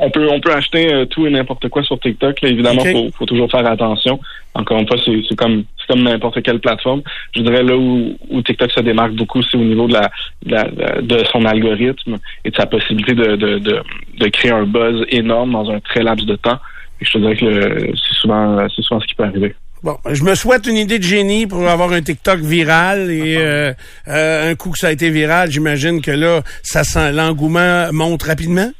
[0.00, 2.40] on peut on peut acheter euh, tout et n'importe quoi sur TikTok.
[2.42, 2.48] Là.
[2.50, 4.20] Évidemment, faut, faut toujours faire attention.
[4.54, 7.02] Encore une fois, c'est c'est comme c'est comme n'importe quelle plateforme.
[7.34, 10.10] Je dirais là où, où TikTok se démarque beaucoup, c'est au niveau de la,
[10.44, 13.80] de la- de son algorithme et de sa possibilité de, de, de,
[14.18, 16.58] de créer un buzz énorme dans un très laps de temps.
[17.00, 19.54] Et je te dirais que c'est souvent c'est souvent ce qui peut arriver.
[19.82, 23.72] Bon, je me souhaite une idée de génie pour avoir un TikTok viral et euh,
[24.08, 28.24] euh, un coup que ça a été viral, j'imagine que là, ça sent l'engouement monte
[28.24, 28.70] rapidement?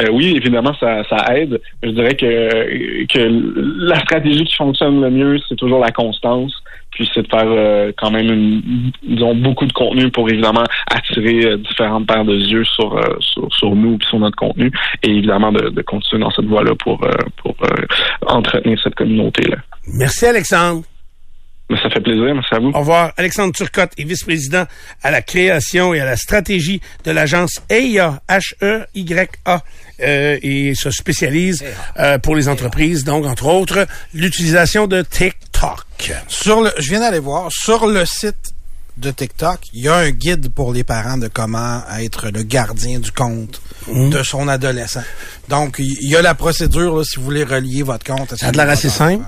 [0.00, 1.60] Euh, oui, évidemment, ça, ça aide.
[1.84, 6.52] Je dirais que, que la stratégie qui fonctionne le mieux, c'est toujours la constance.
[6.92, 11.44] Puis c'est de faire euh, quand même une, disons, beaucoup de contenu pour évidemment attirer
[11.44, 14.70] euh, différentes paires de yeux sur, euh, sur, sur nous puis sur notre contenu.
[15.02, 17.10] Et évidemment de, de continuer dans cette voie-là pour, euh,
[17.42, 17.86] pour euh,
[18.26, 19.56] entretenir cette communauté-là.
[19.86, 20.82] Merci, Alexandre.
[21.70, 22.70] Mais ça fait plaisir, merci à vous.
[22.70, 23.12] Au revoir.
[23.16, 24.64] Alexandre Turcotte est vice-président
[25.04, 29.62] à la création et à la stratégie de l'agence EIA, H-E-Y-A,
[30.00, 31.64] euh, et se spécialise
[31.96, 35.49] euh, pour les entreprises, donc, entre autres, l'utilisation de TikTok.
[36.28, 38.54] Sur le, je viens d'aller voir, sur le site
[38.96, 42.98] de TikTok, il y a un guide pour les parents de comment être le gardien
[42.98, 44.10] du compte Mhm.
[44.10, 45.02] de son adolescent.
[45.48, 48.36] Donc, il y a la procédure, là, si vous voulez relier votre compte.
[48.36, 49.24] Ça a l'air assez simple.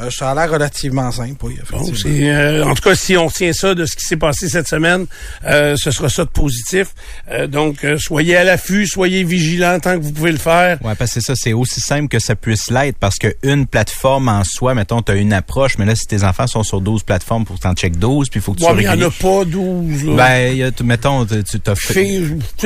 [0.00, 3.52] Euh, ça a l'air relativement simple, oui, Bon, euh, en tout cas, si on retient
[3.52, 5.04] ça de ce qui s'est passé cette semaine,
[5.44, 6.88] euh, ce sera ça de positif.
[7.30, 10.78] Euh, donc, euh, soyez à l'affût, soyez vigilants tant que vous pouvez le faire.
[10.82, 13.66] Ouais, parce que c'est ça, c'est aussi simple que ça puisse l'être parce que une
[13.66, 16.80] plateforme en soi, mettons, tu as une approche, mais là, si tes enfants sont sur
[16.80, 18.82] 12 plateformes, faut que tu en check 12, puis il faut que tu Ouais, mais
[18.84, 20.04] il n'y en a pas 12.
[20.06, 20.14] Là.
[20.16, 22.22] Ben, il y a, tu- mettons, tu t'as fait.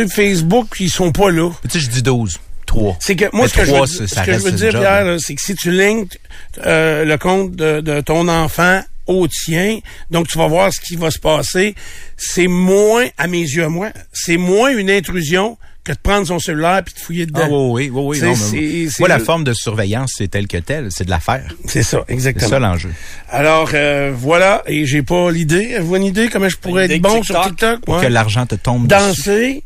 [0.09, 1.51] Facebook, ils sont pas là.
[1.65, 2.39] Tu sais, je dis 12.
[2.81, 2.97] 3.
[3.01, 5.17] C'est que moi, Mais ce que je veux, ce que je veux dire, job, Pierre,
[5.19, 6.19] c'est que si tu links
[6.65, 9.79] euh, le compte de, de ton enfant au tien,
[10.11, 11.75] donc tu vas voir ce qui va se passer,
[12.17, 16.41] c'est moins, à mes yeux à moi, c'est moins une intrusion que de prendre son
[16.41, 17.43] cellulaire puis de fouiller dedans.
[17.45, 18.19] Ah oui, oui, oui, oui.
[18.19, 21.05] C'est- non, c'est- mais c'est moi, la forme de surveillance, c'est tel que tel, c'est
[21.05, 21.45] de l'affaire.
[21.67, 22.51] C'est ça, C'est exactement.
[22.51, 22.91] ça l'enjeu.
[23.31, 25.77] Alors, euh, voilà, et j'ai pas l'idée.
[25.77, 27.83] Avez-vous une idée comment je pourrais être bon sur TikTok?
[27.85, 28.03] Pour Ouais.
[28.07, 29.01] que l'argent te tombe dessus.
[29.01, 29.62] Danser?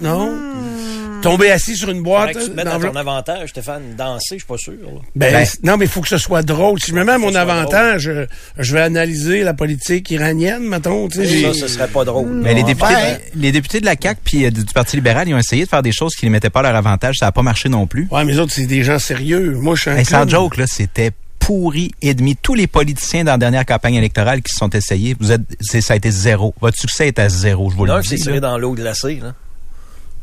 [0.00, 0.32] Non?
[1.22, 2.32] Tomber assis sur une Faudrait boîte?
[2.34, 2.92] que tu te mettes à d'enveloppe?
[2.94, 3.82] ton avantage, Stéphane.
[3.96, 4.72] Danser, je suis pas sûr.
[4.72, 5.00] là.
[5.16, 6.78] Ben, Ben- non, mais il faut que ce soit drôle.
[6.80, 8.26] Si je me mets à mon avantage, je,
[8.58, 11.08] je vais analyser la politique iranienne, mettons.
[11.08, 12.28] tu sais, j'ai- Ça, ce serait pas drôle.
[12.28, 15.34] Mais les députés, Ben- les députés de la CAQ puis euh, du Parti libéral, ils
[15.34, 17.16] ont essayé de faire des choses qui ne mettaient pas à leur avantage.
[17.18, 18.06] Ça n'a pas marché non plus.
[18.10, 19.52] Ouais, mais les autres, c'est des gens sérieux.
[19.60, 22.36] Moi, je suis un Hey, sans joke, là, c'était pourri et demi.
[22.36, 25.80] Tous les politiciens dans la dernière campagne électorale qui se sont essayés, vous êtes, c'est,
[25.80, 26.54] ça a été zéro.
[26.60, 28.22] Votre succès est à zéro, je vous Non, le c'est dis.
[28.22, 28.40] tiré là.
[28.40, 29.18] dans l'eau glacée.
[29.22, 29.34] Là.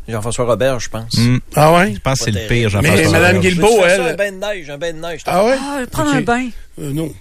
[0.08, 1.14] Jean-François Robert, je pense.
[1.18, 1.38] Hmm.
[1.56, 1.94] Ah ouais?
[1.96, 2.70] Je pense que c'est le pire.
[2.70, 3.04] Jean-François.
[3.06, 3.42] Mais Madame Robert.
[3.52, 5.22] Guilbeault, elle- un bain de neige, un bain de neige.
[5.26, 5.56] Ah ouais?
[5.60, 6.16] Ah, prendre Ok.
[6.18, 6.48] un bain.
[6.80, 7.14] Euh, non.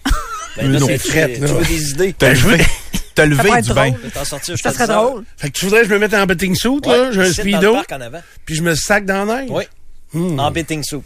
[0.57, 1.47] Ben, là, non, c'est frette, tu là.
[1.53, 2.15] veux des idées?
[2.19, 2.65] T'as levé,
[3.15, 3.89] t'as levé du bain.
[3.89, 3.99] drôle.
[4.03, 5.25] Je vais t'en sortir, je Ça te serait drôle.
[5.37, 6.91] Fait que tu voudrais que je me mette en betting suit, là?
[6.91, 8.21] Ouais, J'ai un ici, dans le speedo, parc en avant.
[8.45, 9.51] puis je me sac dans la neige?
[9.51, 9.65] Oui.
[10.13, 10.39] Hmm.
[10.39, 11.03] En bathing suit.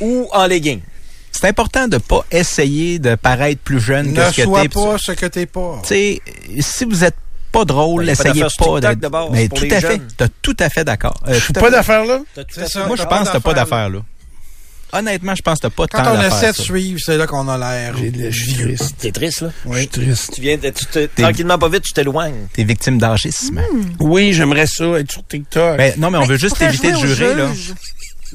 [0.00, 0.80] Ou en legging.
[1.32, 4.68] C'est important de pas essayer de paraître plus jeune que Ne ce que sois t'es.
[4.70, 5.80] pas ce que t'es pas.
[5.82, 6.22] Tu sais,
[6.60, 7.16] si vous êtes
[7.52, 10.00] pas drôle, Ben, pas essayez pas de base, Mais pour tout les à fait.
[10.16, 11.20] T'as tout à fait d'accord.
[11.28, 12.20] Euh, pas d'affaires là?
[12.66, 12.86] Ça.
[12.86, 14.00] Moi, je pense pas que t'as pas d'affaires, là.
[14.90, 17.46] Honnêtement, je pense que t'as pas Quand tant on essaie de suivre, c'est là qu'on
[17.48, 17.94] a l'air.
[17.98, 18.94] J'ai de- Je suis triste.
[18.98, 19.50] T'es triste, là?
[19.70, 20.32] Je suis triste.
[20.34, 22.46] Tu viens de, tu te- tranquillement, pas vite, tu t'éloignes.
[22.54, 23.60] T'es victime d'âgisme.
[24.00, 25.76] Oui, j'aimerais ça, être sur TikTok.
[25.76, 27.48] Ben, non, mais on Mais veut juste éviter de jurer, là.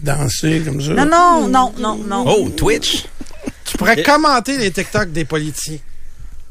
[0.03, 0.91] Danser comme ça.
[0.93, 2.23] Non, non, non, non, non.
[2.27, 3.05] Oh, Twitch.
[3.65, 5.77] Tu pourrais commenter les TikTok des politiciens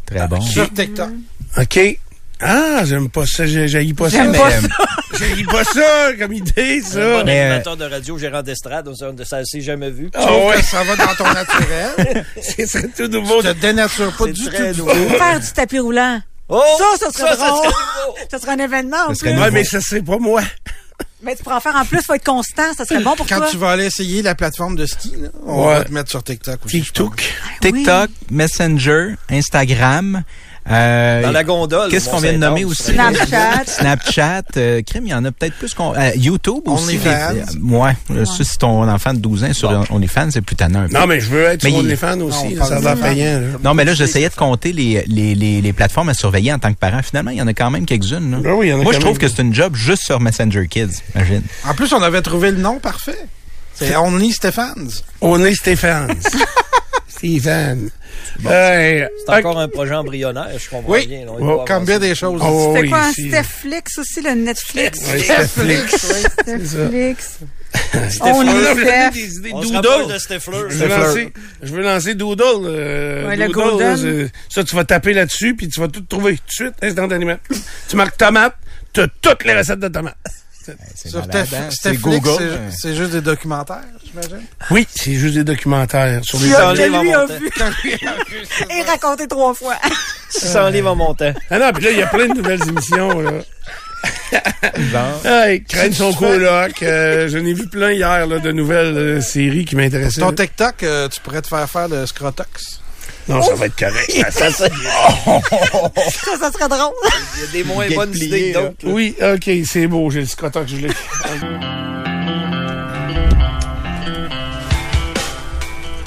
[0.06, 0.40] Très bon.
[0.40, 1.10] sur TikTok.
[1.58, 1.98] OK.
[2.42, 3.46] Ah, j'aime pas ça.
[3.46, 4.16] j'ai- J'haïs pas ça.
[4.18, 4.50] J'aime pas
[5.18, 6.98] J'haïs pas ça comme idée, Un ça.
[7.00, 10.10] bon Mais, euh, animateur de radio, gérant d'estrade, ça, ça s'est jamais vu.
[10.14, 12.24] Ah Sauf ouais, ça va dans ton naturel.
[12.42, 13.42] ce serait tout nouveau.
[13.42, 14.78] Tu te dénatures pas C'est du très tout.
[14.86, 15.08] nouveau.
[15.16, 16.20] Faire du tapis roulant.
[16.48, 16.62] Oh!
[16.78, 17.48] Ça, ça serait drôle.
[17.66, 17.76] nouveau.
[18.30, 19.42] Ça serait un événement en Ça serait plus.
[19.42, 20.42] Ouais, mais ça serait pas moi.
[21.22, 23.36] Mais tu pourras en faire en plus, faut être constant, ça serait bon pour Quand
[23.38, 23.46] toi.
[23.48, 25.74] tu vas aller essayer la plateforme de ski, là, on Ouais.
[25.74, 26.82] va te mettre sur TikTok aussi.
[26.82, 27.22] TikTok.
[27.60, 30.22] TikTok, Messenger, Instagram.
[30.70, 31.90] Euh, Dans la gondole.
[31.90, 32.92] Qu'est-ce qu'on vient de nommer aussi?
[32.92, 33.64] Snapchat.
[33.66, 35.94] Snapchat, euh, crime, il y en a peut-être plus qu'on.
[35.94, 36.84] euh, YouTube aussi.
[36.96, 37.08] OnlyFans.
[37.10, 40.54] euh, ouais, euh, ça, si ton enfant de 12 ans est sur OnlyFans, c'est plus
[40.56, 40.98] tannant un peu.
[40.98, 42.54] Non, mais je veux être Mais sur OnlyFans Non, aussi.
[42.54, 43.40] on là, ça va payant.
[43.40, 43.46] là.
[43.64, 46.72] Non, mais là, j'essayais de compter les, les, les, les plateformes à surveiller en tant
[46.72, 47.02] que parent.
[47.02, 48.30] Finalement, il y en a quand même quelques-unes.
[48.30, 48.38] là.
[48.42, 49.18] Ben oui, il y en a Moi, je trouve même.
[49.18, 51.42] que c'est une job juste sur Messenger Kids, imagine.
[51.68, 53.18] En plus, on avait trouvé le nom parfait.
[53.74, 54.88] C'est Only Stephans.
[55.20, 56.14] On est Stéphane.
[58.44, 61.24] Hey, C'est encore un projet embryonnaire, je comprends Oui, bien.
[61.26, 61.86] là, oh, va comme avancer.
[61.86, 62.40] bien des choses.
[62.44, 63.12] Oh, C'était oui, quoi, un.
[63.12, 64.98] Stefflix aussi, le Netflix?
[65.00, 65.92] Stefflix.
[66.04, 67.38] Ouais, Stefflix.
[68.08, 69.10] Steph- On Steph.
[69.12, 69.50] des idées.
[69.54, 69.82] On Doodle.
[70.08, 70.68] de.
[70.68, 72.44] Je veux, lancer, je veux lancer Doodle.
[72.66, 73.80] euh, Ouais, le Doodle,
[74.22, 77.36] là, ça, tu vas taper là-dessus, puis tu vas tout trouver tout de suite, instantanément.
[77.88, 78.54] tu marques tomate,
[78.92, 80.16] tu as toutes les recettes de tomates.
[80.64, 81.10] C'est
[82.36, 82.58] Sur?
[82.80, 84.46] C'est juste des documentaires, j'imagine?
[84.70, 86.48] Oui, c'est juste des documentaires sur les...
[86.48, 86.54] Lui
[87.12, 87.50] a vu.
[88.70, 89.76] Et raconté trois fois.
[90.30, 91.32] 600 livres en montant.
[91.50, 93.32] Ah non, puis là, il y a plein de nouvelles émissions, là.
[95.24, 96.82] Ah, il craigne son coloc.
[96.82, 100.20] euh, J'en ai vu plein hier, là, de nouvelles euh, séries qui m'intéressaient.
[100.20, 102.80] Ton TikTok, euh, tu pourrais te faire faire le Scrotox.
[103.28, 104.10] Non, ça va être correct.
[104.30, 106.92] Ça, ça- Ça, ça serait drôle.
[107.36, 108.64] Il y a des moins Get bonnes plié, idées que là.
[108.64, 108.86] d'autres.
[108.86, 108.92] là.
[108.92, 110.88] Oui, OK, c'est beau, j'ai le scotoc, je l'ai.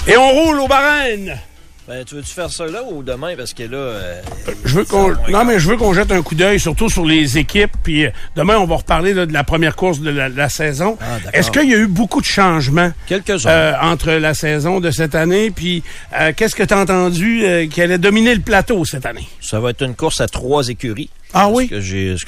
[0.08, 1.38] Et on roule au barène.
[1.88, 3.34] Ben, tu veux-tu faire ça là ou demain?
[3.36, 4.20] Parce que là, euh,
[4.64, 7.38] Je veux qu'on, non, mais je veux qu'on jette un coup d'œil, surtout sur les
[7.38, 7.70] équipes.
[7.84, 10.98] Puis euh, demain, on va reparler là, de la première course de la, la saison.
[11.00, 11.18] Ah.
[11.32, 13.48] Est-ce qu'il y a eu beaucoup de changements quelques-uns.
[13.48, 15.52] euh, entre la saison de cette année?
[15.52, 15.84] Puis
[16.18, 19.28] euh, qu'est-ce que tu as entendu euh, qui allait dominer le plateau cette année?
[19.40, 21.10] Ça va être une course à trois écuries.
[21.34, 21.68] Ah oui?
[21.68, 21.80] Que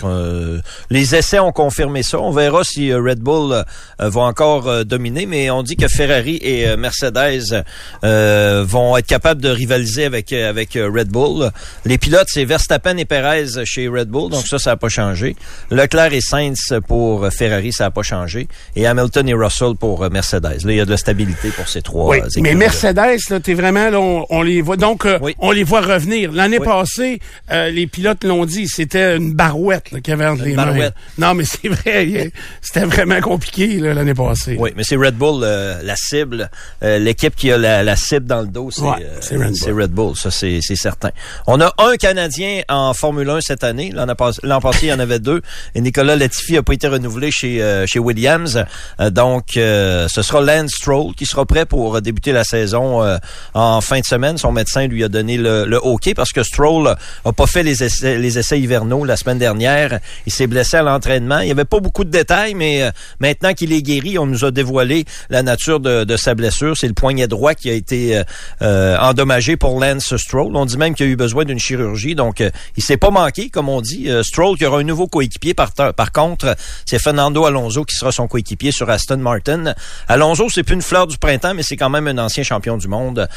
[0.04, 2.18] euh, les essais ont confirmé ça.
[2.18, 3.62] On verra si euh, Red Bull euh,
[4.00, 7.64] va encore euh, dominer, mais on dit que Ferrari et Mercedes
[8.04, 11.50] euh, vont être capables de rivaliser avec avec Red Bull.
[11.84, 15.36] Les pilotes, c'est Verstappen et Perez chez Red Bull, donc ça, ça n'a pas changé.
[15.70, 18.48] Leclerc et Sainz pour Ferrari, ça n'a pas changé.
[18.76, 20.64] Et Hamilton et Russell pour Mercedes.
[20.64, 22.54] Là, il y a de la stabilité pour ces trois Oui, mais.
[22.54, 24.76] Mercedes, là, t'es vraiment, là, on, on les voit.
[24.76, 25.34] Donc, euh, Oui.
[25.38, 26.32] on les voit revenir.
[26.32, 26.64] L'année Oui.
[26.66, 30.56] passée, euh, les pilotes l'ont dit, c'était une barouette là, qu'il avait entre Une les
[30.56, 30.90] mains.
[31.18, 34.56] Non, mais c'est vrai, c'était vraiment compliqué là, l'année passée.
[34.58, 36.50] Oui, mais c'est Red Bull euh, la cible.
[36.82, 39.48] Euh, L'équipe qui a la, la cible dans le dos, c'est Ouais, euh, c'est Red
[39.48, 39.56] Bull.
[39.56, 40.16] c'est Red Bull.
[40.16, 41.10] Ça, c'est c'est certain.
[41.46, 43.90] On a un Canadien en Formule 1 cette année.
[43.94, 44.06] L'an
[44.42, 45.42] l'an passé, il y en avait deux.
[45.74, 48.64] Et Nicolas Latifi a pas été renouvelé chez euh, chez Williams.
[49.00, 53.18] Euh, donc, euh, ce sera Lance Stroll qui sera prêt pour débuter la saison euh,
[53.54, 54.38] en fin de semaine.
[54.38, 57.82] Son médecin lui a donné le, le OK parce que Stroll a pas fait les
[57.84, 60.00] essais, les essais hivernaux la semaine dernière.
[60.26, 61.40] Il s'est blessé à l'entraînement.
[61.40, 64.44] Il y avait pas beaucoup de détails, mais euh, maintenant qu'il est guéri, on nous
[64.44, 66.76] a dévoilé la nature de, sa blessure.
[66.76, 68.24] C'est le poignet droit qui a été euh,
[68.62, 70.56] euh, endommagé pour Lance Stroll.
[70.56, 72.14] On dit même qu'il a eu besoin d'une chirurgie.
[72.14, 74.08] Donc, euh, il s'est pas manqué, comme on dit.
[74.22, 75.54] Stroll qui aura un nouveau coéquipier.
[75.54, 79.74] Par, par contre, c'est Fernando Alonso qui sera son coéquipier sur Aston Martin.
[80.06, 82.88] Alonso, c'est plus une fleur du printemps, mais c'est quand même un ancien champion du
[82.88, 83.28] monde.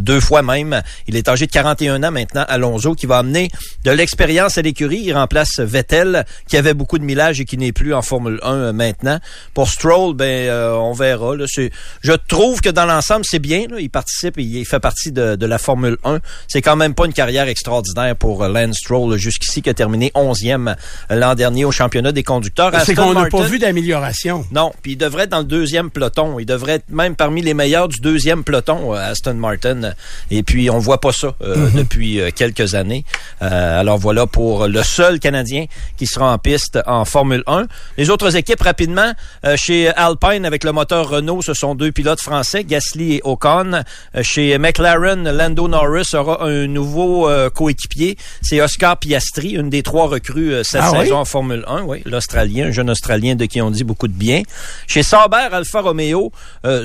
[0.00, 0.82] deux fois même.
[1.06, 3.50] Il est âgé de 41 ans maintenant, Alonso, qui va amener
[3.84, 4.89] de l'expérience à l'écurie.
[4.98, 8.54] Il remplace Vettel, qui avait beaucoup de millage et qui n'est plus en Formule 1
[8.54, 9.18] euh, maintenant.
[9.54, 11.36] Pour Stroll, ben euh, on verra.
[11.36, 13.66] Là, je trouve que dans l'ensemble, c'est bien.
[13.70, 13.76] là.
[13.80, 16.18] Il participe et il fait partie de, de la Formule 1.
[16.48, 20.10] C'est quand même pas une carrière extraordinaire pour euh, Lance Stroll, jusqu'ici, qui a terminé
[20.14, 20.74] 11e
[21.10, 22.72] l'an dernier au championnat des conducteurs.
[22.84, 24.44] C'est qu'on n'a pas vu d'amélioration.
[24.52, 26.38] non, puis il devrait être dans le deuxième peloton.
[26.38, 29.92] Il devrait être même parmi les meilleurs du deuxième peloton, Aston Martin.
[30.30, 31.72] Et puis, on voit pas ça euh, Mhm.
[31.76, 33.04] depuis quelques années.
[33.42, 35.66] Euh, alors voilà pour le seul Canadien
[35.96, 37.66] qui sera en piste en Formule 1.
[37.96, 39.12] Les autres équipes, rapidement,
[39.44, 43.72] euh, chez Alpine avec le moteur Renault, ce sont deux pilotes français, Gasly et Ocon.
[44.14, 48.16] Euh, chez McLaren, Lando Norris aura un nouveau euh, coéquipier.
[48.42, 50.98] C'est Oscar Piastri, une des trois recrues cette Ah oui?
[51.00, 54.12] saison en Formule 1, oui, l'Australien, un jeune Australien de qui on dit beaucoup de
[54.12, 54.42] bien.
[54.86, 56.32] Chez Sauber Alfa Romeo,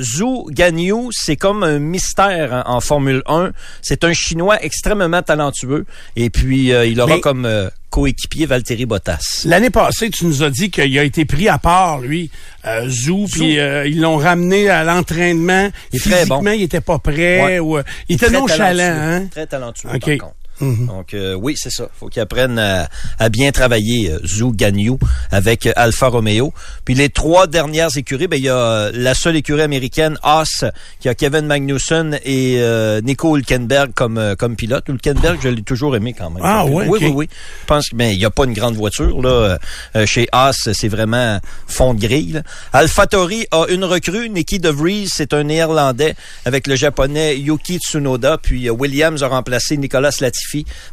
[0.01, 3.51] Zhu Ganyu, c'est comme un mystère en, en Formule 1.
[3.81, 7.47] C'est un Chinois extrêmement talentueux et puis il aura Mais- comme
[7.89, 9.43] coéquipier Valtteri Bottas.
[9.45, 12.29] L'année passée, tu nous as dit qu'il a été pris à part, lui,
[12.65, 15.69] euh, Zou, puis euh, ils l'ont ramené à l'entraînement.
[15.91, 16.51] Il est très Physiquement, bon.
[16.51, 17.43] il était pas prêt.
[17.43, 17.59] Ouais.
[17.59, 19.27] Ou, euh, il était Très nonchalant, talentueux, hein?
[19.31, 20.17] Très talentueux, OK.
[20.17, 20.35] par contre.
[20.61, 20.87] Mhm.
[20.87, 21.87] Donc euh, oui, c'est ça.
[21.99, 22.87] Faut qu'il apprenne à,
[23.19, 24.93] à bien travailler euh, Zhu Ganyu
[25.31, 26.53] avec euh, Alfa Romeo.
[26.85, 30.63] Puis les trois dernières écuries, ben il y a euh, la seule écurie américaine Haas
[30.99, 34.85] qui a Kevin Magnussen et euh, Nico Hülkenberg comme comme pilote.
[34.87, 36.41] Hülkenberg, je l'ai toujours aimé quand même.
[36.43, 36.87] Ah, comme ouais.
[36.87, 37.29] Oui, oui, oui.
[37.61, 39.57] Je pense que ben il y a pas une grande voiture là
[40.05, 42.41] chez Haas, c'est vraiment fond de grille.
[42.73, 46.15] AlphaTauri a une recrue, Nicky De Vries, c'est un néerlandais
[46.45, 50.44] avec le japonais Yuki Tsunoda, puis Williams a remplacé Nicolas Latifi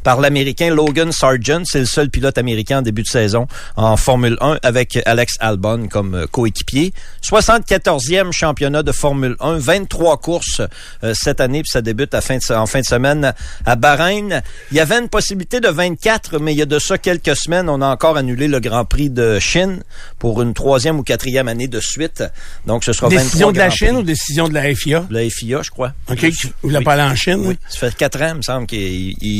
[0.02, 1.62] Par l'Américain Logan Sargent.
[1.64, 5.88] C'est le seul pilote américain en début de saison en Formule 1 avec Alex Albon
[5.88, 6.92] comme euh, coéquipier.
[7.22, 10.60] 74e championnat de Formule 1, 23 courses
[11.04, 13.32] euh, cette année, puis ça débute à fin de- en fin de semaine
[13.66, 14.42] à Bahreïn.
[14.70, 17.68] Il y avait une possibilité de 24, mais il y a de ça quelques semaines,
[17.68, 19.82] on a encore annulé le Grand Prix de Chine
[20.18, 22.22] pour une troisième ou quatrième année de suite.
[22.66, 23.96] Donc ce sera 23 Décision de la Chine Prix.
[23.96, 25.06] ou décision de la FIA?
[25.10, 25.92] La FIA, je crois.
[26.10, 26.26] OK,
[26.62, 27.42] vous l'avez pas allé en Chine?
[27.46, 28.66] Oui, ça fait quatre ans, il me semble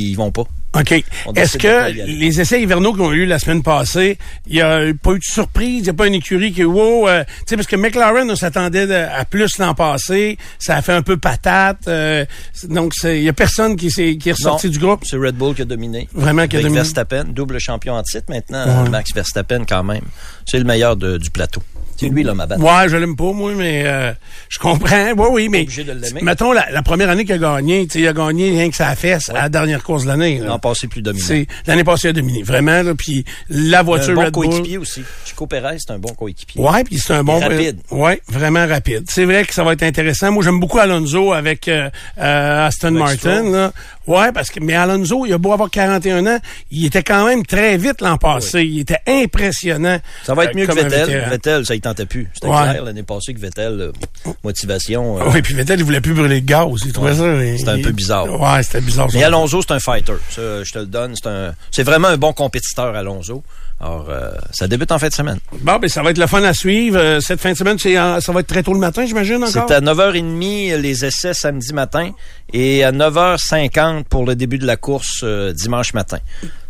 [0.03, 0.45] qu'ils ils vont pas.
[0.75, 1.05] OK.
[1.37, 5.13] Est-ce que les essais hivernaux qu'on a eu la semaine passée, il n'y a pas
[5.13, 5.81] eu de surprise?
[5.81, 8.37] Il n'y a pas une écurie qui, wow, euh, tu sais, parce que McLaren, on
[8.37, 10.39] s'attendait à plus l'an passé.
[10.59, 11.89] Ça a fait un peu patate.
[11.89, 12.25] euh,
[12.65, 15.03] donc, c'est- il n'y a personne qui, est ressorti Non, du groupe.
[15.05, 16.09] C'est Red Bull qui a dominé.
[16.15, 16.77] Vraiment qui a dominé.
[16.81, 18.85] Verstappen, double champion en titre maintenant.
[18.85, 18.89] Ouais.
[18.89, 20.05] Max Verstappen quand même.
[20.47, 21.63] C'est le meilleur de- du plateau.
[21.97, 22.63] C'est lui l'homme à battre.
[22.63, 24.13] Ouais, je l'aime pas, moi, mais euh,
[24.49, 25.13] je comprends.
[25.17, 28.01] Oui, oui, mais obligé de mettons la, la première année qu'il a gagné, tu sais,
[28.01, 30.39] il a gagné rien que sa fesse à la dernière course de l'année.
[30.39, 31.03] L'an passé plus.
[31.19, 32.83] C'est l'année passée il a dominé, vraiment.
[32.83, 35.03] Là, puis la voiture un bon coéquipier aussi.
[35.25, 36.61] Chico Perez, c'est un bon coéquipier.
[36.61, 37.79] Ouais, puis c'est un bon Rapide.
[37.91, 39.05] Ouais, vraiment rapide.
[39.09, 40.31] C'est vrai que ça va être intéressant.
[40.33, 43.51] Moi, j'aime beaucoup Alonso avec euh, euh, Aston Avec Martin.
[43.51, 43.73] Là.
[44.07, 46.39] Ouais, parce que mais Alonso, il a beau avoir 41 ans,
[46.71, 48.63] il était quand même très vite l'an passé.
[48.65, 49.99] Il était impressionnant.
[50.25, 51.27] Ça va être euh, mieux que Vettel.
[51.31, 52.29] Vettel, ça y tentait plus.
[52.35, 52.63] C'était Ouais.
[52.71, 53.93] clair l'année passée que Vettel,
[54.27, 55.19] euh, motivation.
[55.21, 56.67] euh, Oui, puis Vettel, il voulait plus brûler de gaz.
[56.85, 57.57] Il trouvait ça.
[57.59, 58.27] C'était un il- peu bizarre.
[58.41, 59.11] Ouais, c'était bizarre.
[59.11, 59.17] ça.
[59.19, 60.15] Mais Alonso, c'est un fighter.
[60.31, 61.15] Ça, je te le donne.
[61.15, 63.43] C'est un, c'est vraiment un bon compétiteur, Alonso.
[63.85, 65.39] Alors, euh, ça débute en fin de semaine.
[65.61, 66.97] Bon, ben ça va être le fun à suivre.
[66.99, 69.43] Euh, cette fin de semaine, c'est en- ça va être très tôt le matin, j'imagine
[69.43, 69.67] encore?
[69.69, 72.13] C'est à 9h30 les essais samedi matin
[72.53, 76.19] et à 9h50 pour le début de la course euh, dimanche matin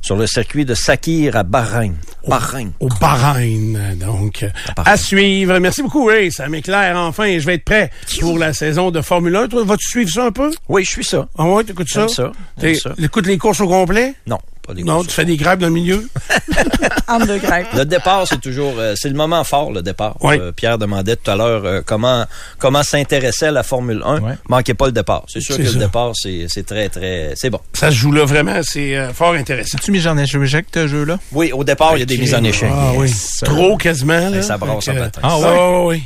[0.00, 1.92] sur le circuit de Sakir à Bahreïn.
[2.26, 2.72] Bahreïn.
[2.80, 3.78] au Bahreïn.
[4.00, 4.48] Donc, euh,
[4.84, 5.58] à suivre.
[5.58, 6.32] Merci beaucoup, Ray.
[6.32, 7.38] Ça m'éclaire enfin.
[7.38, 7.90] Je vais être prêt
[8.20, 9.48] pour la saison de Formule 1.
[9.48, 10.50] Toi, vas-tu suivre ça un peu?
[10.68, 11.28] Oui, je suis ça.
[11.36, 12.08] Ah ouais, t'écoutes ça?
[12.08, 12.90] Ça, ça.
[12.96, 14.14] T'écoutes les courses au complet?
[14.26, 16.08] Non, pas Non, tu fais des grèves dans le milieu?
[17.08, 17.66] Entre deux grèves.
[17.76, 20.16] Le départ, c'est toujours, euh, c'est le moment fort, le départ.
[20.20, 20.38] Oui.
[20.40, 22.24] Euh, Pierre demandait tout à l'heure euh, comment
[22.58, 24.20] comment s'intéresser à la Formule 1.
[24.20, 24.32] Ouais.
[24.48, 25.24] Manquez pas le départ.
[25.28, 25.74] C'est sûr C'est que ça.
[25.74, 27.60] le départ, c'est c'est très très, c'est bon.
[27.72, 28.60] Ça se joue là vraiment.
[28.62, 29.78] C'est euh, fort intéressant.
[29.82, 31.18] Tu mis en échec, ce jeu-là?
[31.32, 32.70] Oui, au départ, il y a des mises en échec.
[32.72, 33.12] Ah oui.
[33.44, 34.30] Trop quasiment.
[34.30, 34.38] Là.
[34.38, 35.20] Et ça brasse en que, matin.
[35.22, 35.46] Ah ouais?
[35.48, 36.02] Ah oui.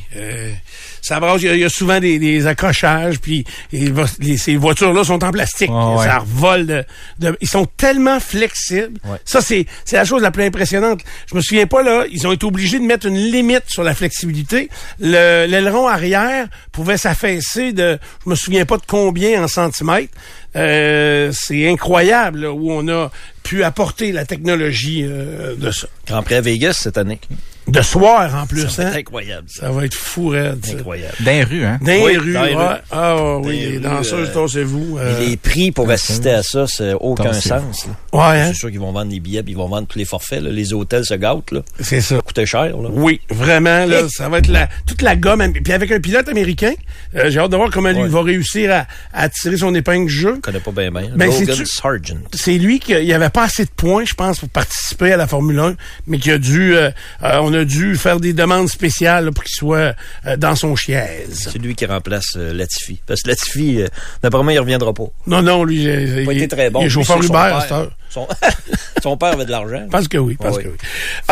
[1.06, 1.40] Ça brasse.
[1.42, 3.18] Il y a- il y, a souvent des, des accrochages.
[3.20, 5.70] Puis les- ces voitures-là sont en plastique.
[5.70, 6.04] Ouais.
[6.04, 6.66] Ça revole.
[6.66, 6.84] De,
[7.18, 8.98] de- ils sont tellement flexibles.
[9.04, 9.18] Ouais.
[9.24, 11.00] Ça, c'est la chose la plus impressionnante.
[11.30, 13.94] Je me souviens pas, là, ils ont été obligés de mettre une limite sur la
[13.94, 14.68] flexibilité.
[15.00, 20.12] Le- L'aileron arrière pouvait s'affaisser de, je me souviens pas de combien en centimètres.
[20.56, 23.10] Euh, c'est incroyable là, où on a
[23.42, 25.86] pu apporter la technologie euh, de ça.
[26.06, 27.20] Grand Prix à Vegas cette année.
[27.66, 28.92] De soir en plus, Ça va hein?
[28.92, 29.48] être incroyable.
[29.48, 29.62] ça.
[29.62, 30.72] Ça va être fou raide, ça.
[30.72, 31.14] Incroyable.
[31.20, 31.78] Dans les rues, hein?
[31.80, 32.66] Dans les Oui, rues, dans les ouais.
[32.68, 32.74] rues.
[32.92, 34.98] Ah oui, Dans les danseuses, euh, dansez-vous.
[34.98, 37.86] euh, Et les prix pour assister à ça, c'est aucun sens.
[37.86, 37.92] là.
[38.12, 38.46] Ouais, hein?
[38.52, 40.42] C'est sûr qu'ils vont vendre les billets, puis ils vont vendre tous les forfaits.
[40.42, 40.50] là.
[40.50, 41.50] Les hôtels se gâtent.
[41.50, 41.60] Là.
[41.80, 42.16] C'est ça.
[42.16, 42.66] Ça coûtait cher.
[42.76, 42.88] Là.
[42.92, 45.52] Oui, vraiment, là, ça va être la, toute la gomme.
[45.52, 46.72] Puis avec un pilote américain,
[47.16, 48.08] euh, j'ai hâte de voir comment lui Ouais.
[48.08, 50.34] va réussir à, à tirer son épingle du jeu.
[50.36, 51.10] Je connais pas bien bien.
[51.16, 51.30] Ben,
[51.64, 52.14] Sargent.
[52.32, 55.26] C'est lui qui il avait pas assez de points, je pense, pour participer à la
[55.26, 55.74] Formule 1,
[56.06, 56.90] mais qui a dû, euh,
[57.22, 59.94] euh, on a dû faire des demandes spéciales pour qu'il soit
[60.26, 61.48] euh, dans son chiaise.
[61.52, 63.00] C'est lui qui remplace euh, Latifi.
[63.06, 63.88] Parce que Latifi, euh,
[64.22, 65.06] d'après moi, il reviendra pas.
[65.26, 65.90] Non, non, lui, Il
[66.22, 66.80] a pas il, été très bon.
[66.82, 67.88] il est chauffeur son Uber à père.
[68.10, 68.28] Son,
[69.02, 69.86] son père avait de l'argent.
[69.90, 70.62] Pense que oui, Oui.
[70.62, 70.76] que oui.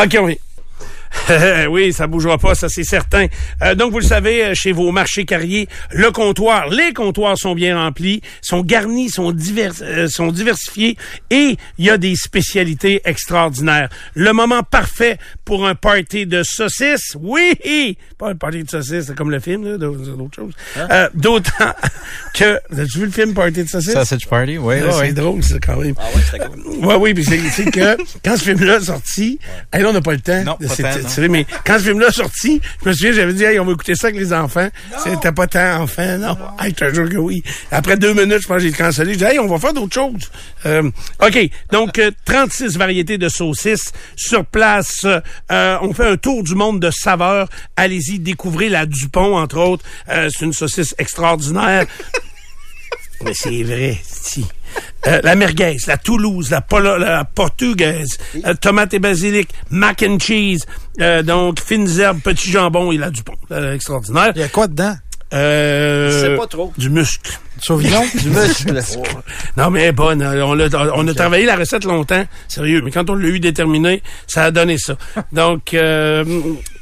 [0.05, 0.39] OK, oui.
[1.71, 3.27] oui, ça bougera pas, ça c'est certain.
[3.63, 7.55] Euh, donc vous le savez, euh, chez vos marchés carriers, le comptoir, les comptoirs sont
[7.55, 10.97] bien remplis, sont garnis, sont divers, euh, sont diversifiés
[11.31, 13.89] et il y a des spécialités extraordinaires.
[14.15, 19.15] Le moment parfait pour un party de saucisses, oui, pas un party de saucisses, c'est
[19.17, 20.05] comme le film, là, d'autres
[20.35, 20.53] choses.
[20.77, 21.73] Euh, D'autant
[22.35, 23.93] que, as-tu vu le film Party de saucisses?
[23.95, 25.07] Sausage Party, oui, Euh, oui.
[25.07, 25.95] c'est drôle, ça, quand même.
[25.99, 26.63] Ah ouais, c'était cool.
[26.85, 29.39] Oui, oui, puis c'est que quand ce film-là est sorti,
[29.73, 30.43] hey, là, on n'a pas le temps.
[30.45, 30.69] Non, pas
[31.29, 33.95] Mais quand ce film-là est sorti, je me souviens, j'avais dit, hey, on va écouter
[33.95, 34.69] ça avec les enfants.
[35.03, 36.37] C'était pas tant enfant, non.
[36.61, 37.43] Hey, je te jure que oui.
[37.71, 39.13] Après deux minutes, je pense que j'ai cancellé.
[39.13, 40.31] J'ai dit, hey, on va faire d'autres choses.
[40.67, 40.91] Euh,
[41.23, 41.51] OK.
[41.71, 45.07] Donc, euh, 36 variétés de saucisses sur place.
[45.51, 47.49] Euh, on fait un tour du monde de saveurs.
[47.77, 49.85] Allez-y, découvrez la Dupont, entre autres.
[50.09, 51.87] Euh, c'est une saucisse extraordinaire.
[53.25, 54.45] Mais c'est vrai, si.
[55.07, 58.17] Euh, la merguez, la Toulouse, la, polo- la portugaise,
[58.47, 60.65] euh, tomate et basilic, mac and cheese,
[61.01, 63.35] euh, donc fines herbes, petits jambons et la Dupont.
[63.51, 64.33] Euh, extraordinaire.
[64.35, 64.97] Il y a quoi dedans?
[65.33, 65.37] Je
[66.21, 66.73] sais Euh, pas trop.
[66.79, 67.39] du muscle.
[67.59, 68.03] Sauvignon?
[68.23, 68.81] Du muscle.
[69.57, 70.23] Non, mais bonne.
[70.23, 70.35] hein.
[70.45, 72.81] On a, on a travaillé la recette longtemps, sérieux.
[72.85, 74.97] Mais quand on l'a eu déterminé, ça a donné ça.
[75.33, 76.25] Donc, euh,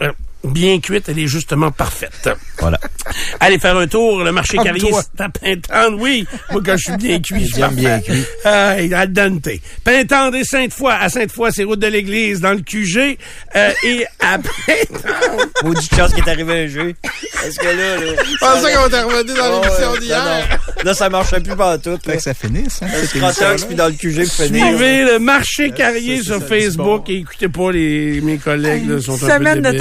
[0.03, 0.13] euh,
[0.45, 2.29] bien cuite, elle est justement parfaite.
[2.59, 2.79] Voilà.
[3.41, 6.27] Allez faire un tour, le marché Comme carrier, c'est à Pintendre, oui.
[6.51, 8.25] Moi, quand je suis bien cuit, je suis bien parfait.
[8.45, 8.71] Ah,
[9.01, 9.49] al dente.
[9.85, 10.93] Pintendre et Sainte-Foy.
[10.93, 13.19] À Sainte-Foy, c'est route de l'église, dans le QG.
[13.57, 15.47] Euh, et à Pintendre...
[15.65, 16.95] Maudite chance qui est arrivé un jeu.
[17.35, 18.23] Parce que là, là.
[18.25, 20.25] Je pensais qu'on était revenu dans Oh, l'émission d'hier.
[20.25, 20.85] non, non.
[20.85, 21.99] Là, ça marchait plus pas tout.
[22.05, 24.67] Fait que ça finisse, hein, scrotox, puis dans le QG, puis finir.
[24.67, 29.15] Suivez le marché carrier sur ça, Facebook et écoutez pas les, mes collègues, là, sont
[29.15, 29.79] un peu Semaine de débiles.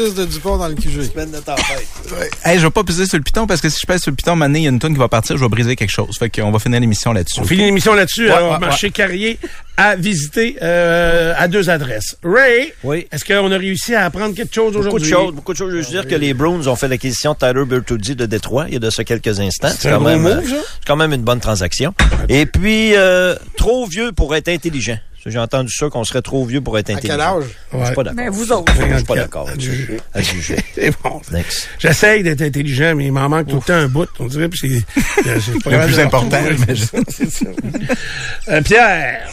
[0.00, 1.10] Saucisse de Dupont dans le QG.
[1.10, 1.86] Semaine de tempête.
[2.44, 4.16] Hey, je vais pas peser sur le piton parce que si je pèse sur le
[4.16, 6.16] piton, maintenant, il y a une tonne qui va partir, je vais briser quelque chose.
[6.18, 7.40] Fait qu'on va finir l'émission là-dessus.
[7.40, 8.26] On finit l'émission là-dessus.
[8.26, 9.38] Ouais, Alors, ouais, marché carrier
[9.82, 12.16] à visiter euh, à deux adresses.
[12.22, 13.06] Ray, Oui.
[13.10, 15.10] est-ce qu'on a réussi à apprendre quelque chose Beaucoup de aujourd'hui?
[15.10, 15.70] choses, beaucoup de choses.
[15.72, 18.74] Je veux dire que les Bruins ont fait l'acquisition de Tyler Bertuzzi de Détroit il
[18.74, 19.70] y a de ça quelques instants.
[19.78, 20.56] C'est un quand gros même, move, ça?
[20.80, 21.94] c'est quand même une bonne transaction.
[22.28, 24.98] Et puis, euh, trop vieux pour être intelligent.
[25.26, 27.14] J'ai entendu ça qu'on serait trop vieux pour être À intelligent.
[27.14, 27.44] quel âge?
[27.78, 28.16] Je suis pas d'accord.
[28.16, 28.72] Mais vous autres.
[28.90, 29.48] Je suis pas d'accord.
[29.48, 30.00] À juger.
[30.14, 30.56] À juger.
[30.74, 31.20] C'est bon.
[31.30, 31.68] Next.
[31.78, 34.48] J'essaye d'être intelligent, mais il m'en manque tout le temps un bout, on dirait.
[34.48, 36.74] Puis c'est, Le plus important, retrouver.
[36.74, 37.04] j'imagine.
[37.08, 37.46] C'est ça.
[38.48, 39.28] Euh, Pierre.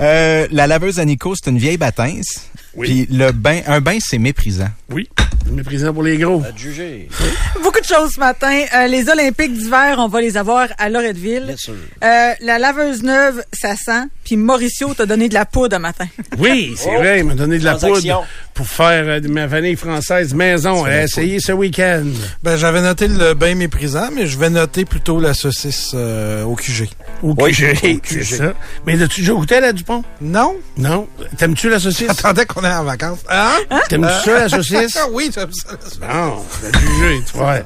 [0.00, 2.50] Euh, la laveuse à Nico, c'est une vieille bâtisse.
[2.74, 3.06] Oui.
[3.06, 4.68] Puis le bain, un bain, c'est méprisant.
[4.90, 5.08] Oui.
[5.50, 6.40] Méprisant pour les gros.
[6.42, 7.08] À juger.
[7.62, 8.62] Beaucoup de choses ce matin.
[8.74, 11.44] Euh, les Olympiques d'hiver, on va les avoir à Loretteville.
[11.48, 11.74] Bien sûr.
[12.04, 14.04] Euh, la laveuse neuve, ça sent.
[14.24, 16.06] Puis Mauricio t'a donné de la poudre un matin.
[16.38, 16.98] Oui, c'est Oh.
[16.98, 20.84] vrai, il m'a donné de la poudre pour faire euh, de ma vanille française maison.
[20.84, 22.04] A essayé ce week-end.
[22.42, 26.54] Ben, j'avais noté le bain méprisant, mais je vais noter plutôt la saucisse euh, au
[26.54, 26.88] QG.
[27.22, 28.22] Au Oui, QG, au c'est QG.
[28.24, 28.54] ça.
[28.86, 30.04] Mais l'as-tu déjà goûté, la Dupont?
[30.20, 30.56] Non?
[30.78, 31.08] Non.
[31.36, 32.06] T'aimes-tu la saucisse?
[32.08, 33.18] J'attendais qu'on est en vacances.
[33.28, 33.58] Hein?
[33.88, 34.98] T'aimes-tu ça, la saucisse?
[35.00, 35.70] Ah oui, j'aime ça.
[36.06, 37.56] Non, la QG, tu vois.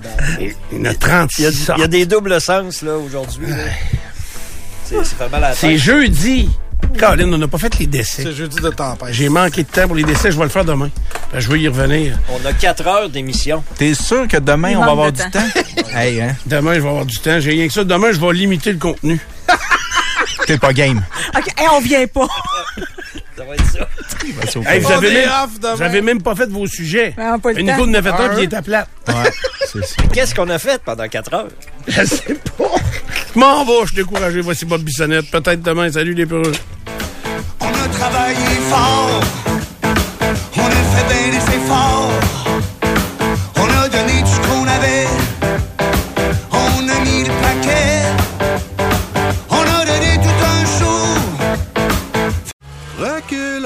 [0.40, 1.84] Il y en a 36 Il y a, il y a sortes.
[1.90, 3.47] des doubles sens, là, aujourd'hui.
[4.84, 5.78] C'est c'est fait mal à la C'est tête.
[5.78, 6.49] jeudi.
[6.99, 8.22] Caroline, on n'a pas fait les décès.
[8.22, 9.09] C'est jeudi de tempête.
[9.12, 10.90] J'ai manqué de temps pour les décès, je vais le faire demain.
[11.32, 12.18] Ben, je vais y revenir.
[12.30, 13.64] On a 4 heures d'émission.
[13.76, 15.30] T'es sûr que demain, Il on va avoir du temps.
[15.30, 15.61] temps?
[15.97, 16.36] hey, hein?
[16.47, 17.40] Demain, je vais avoir du temps.
[17.40, 17.82] J'ai rien que ça.
[17.82, 19.18] Demain, je vais limiter le contenu.
[20.47, 21.03] T'es pas game.
[21.36, 22.28] OK, hey, on vient pas.
[23.36, 23.88] Ça va être ça.
[24.72, 25.30] Hey, vous, avez même,
[25.74, 27.14] vous avez même pas fait vos sujets.
[27.16, 27.72] Ben, pas le Et temps.
[27.76, 28.28] Nico en a fait un, Un.
[28.30, 28.88] puis il est à plate.
[29.08, 29.80] Ouais.
[30.12, 31.48] Qu'est-ce qu'on a fait pendant 4 heures?
[31.88, 32.64] Je sais pas.
[33.34, 34.40] Je m'en vais, je suis découragé.
[34.40, 35.30] Voici Bob Bissonnette.
[35.30, 35.90] Peut-être demain.
[35.92, 36.52] Salut les peureux.
[37.60, 38.36] On a travaillé
[38.70, 39.20] fort,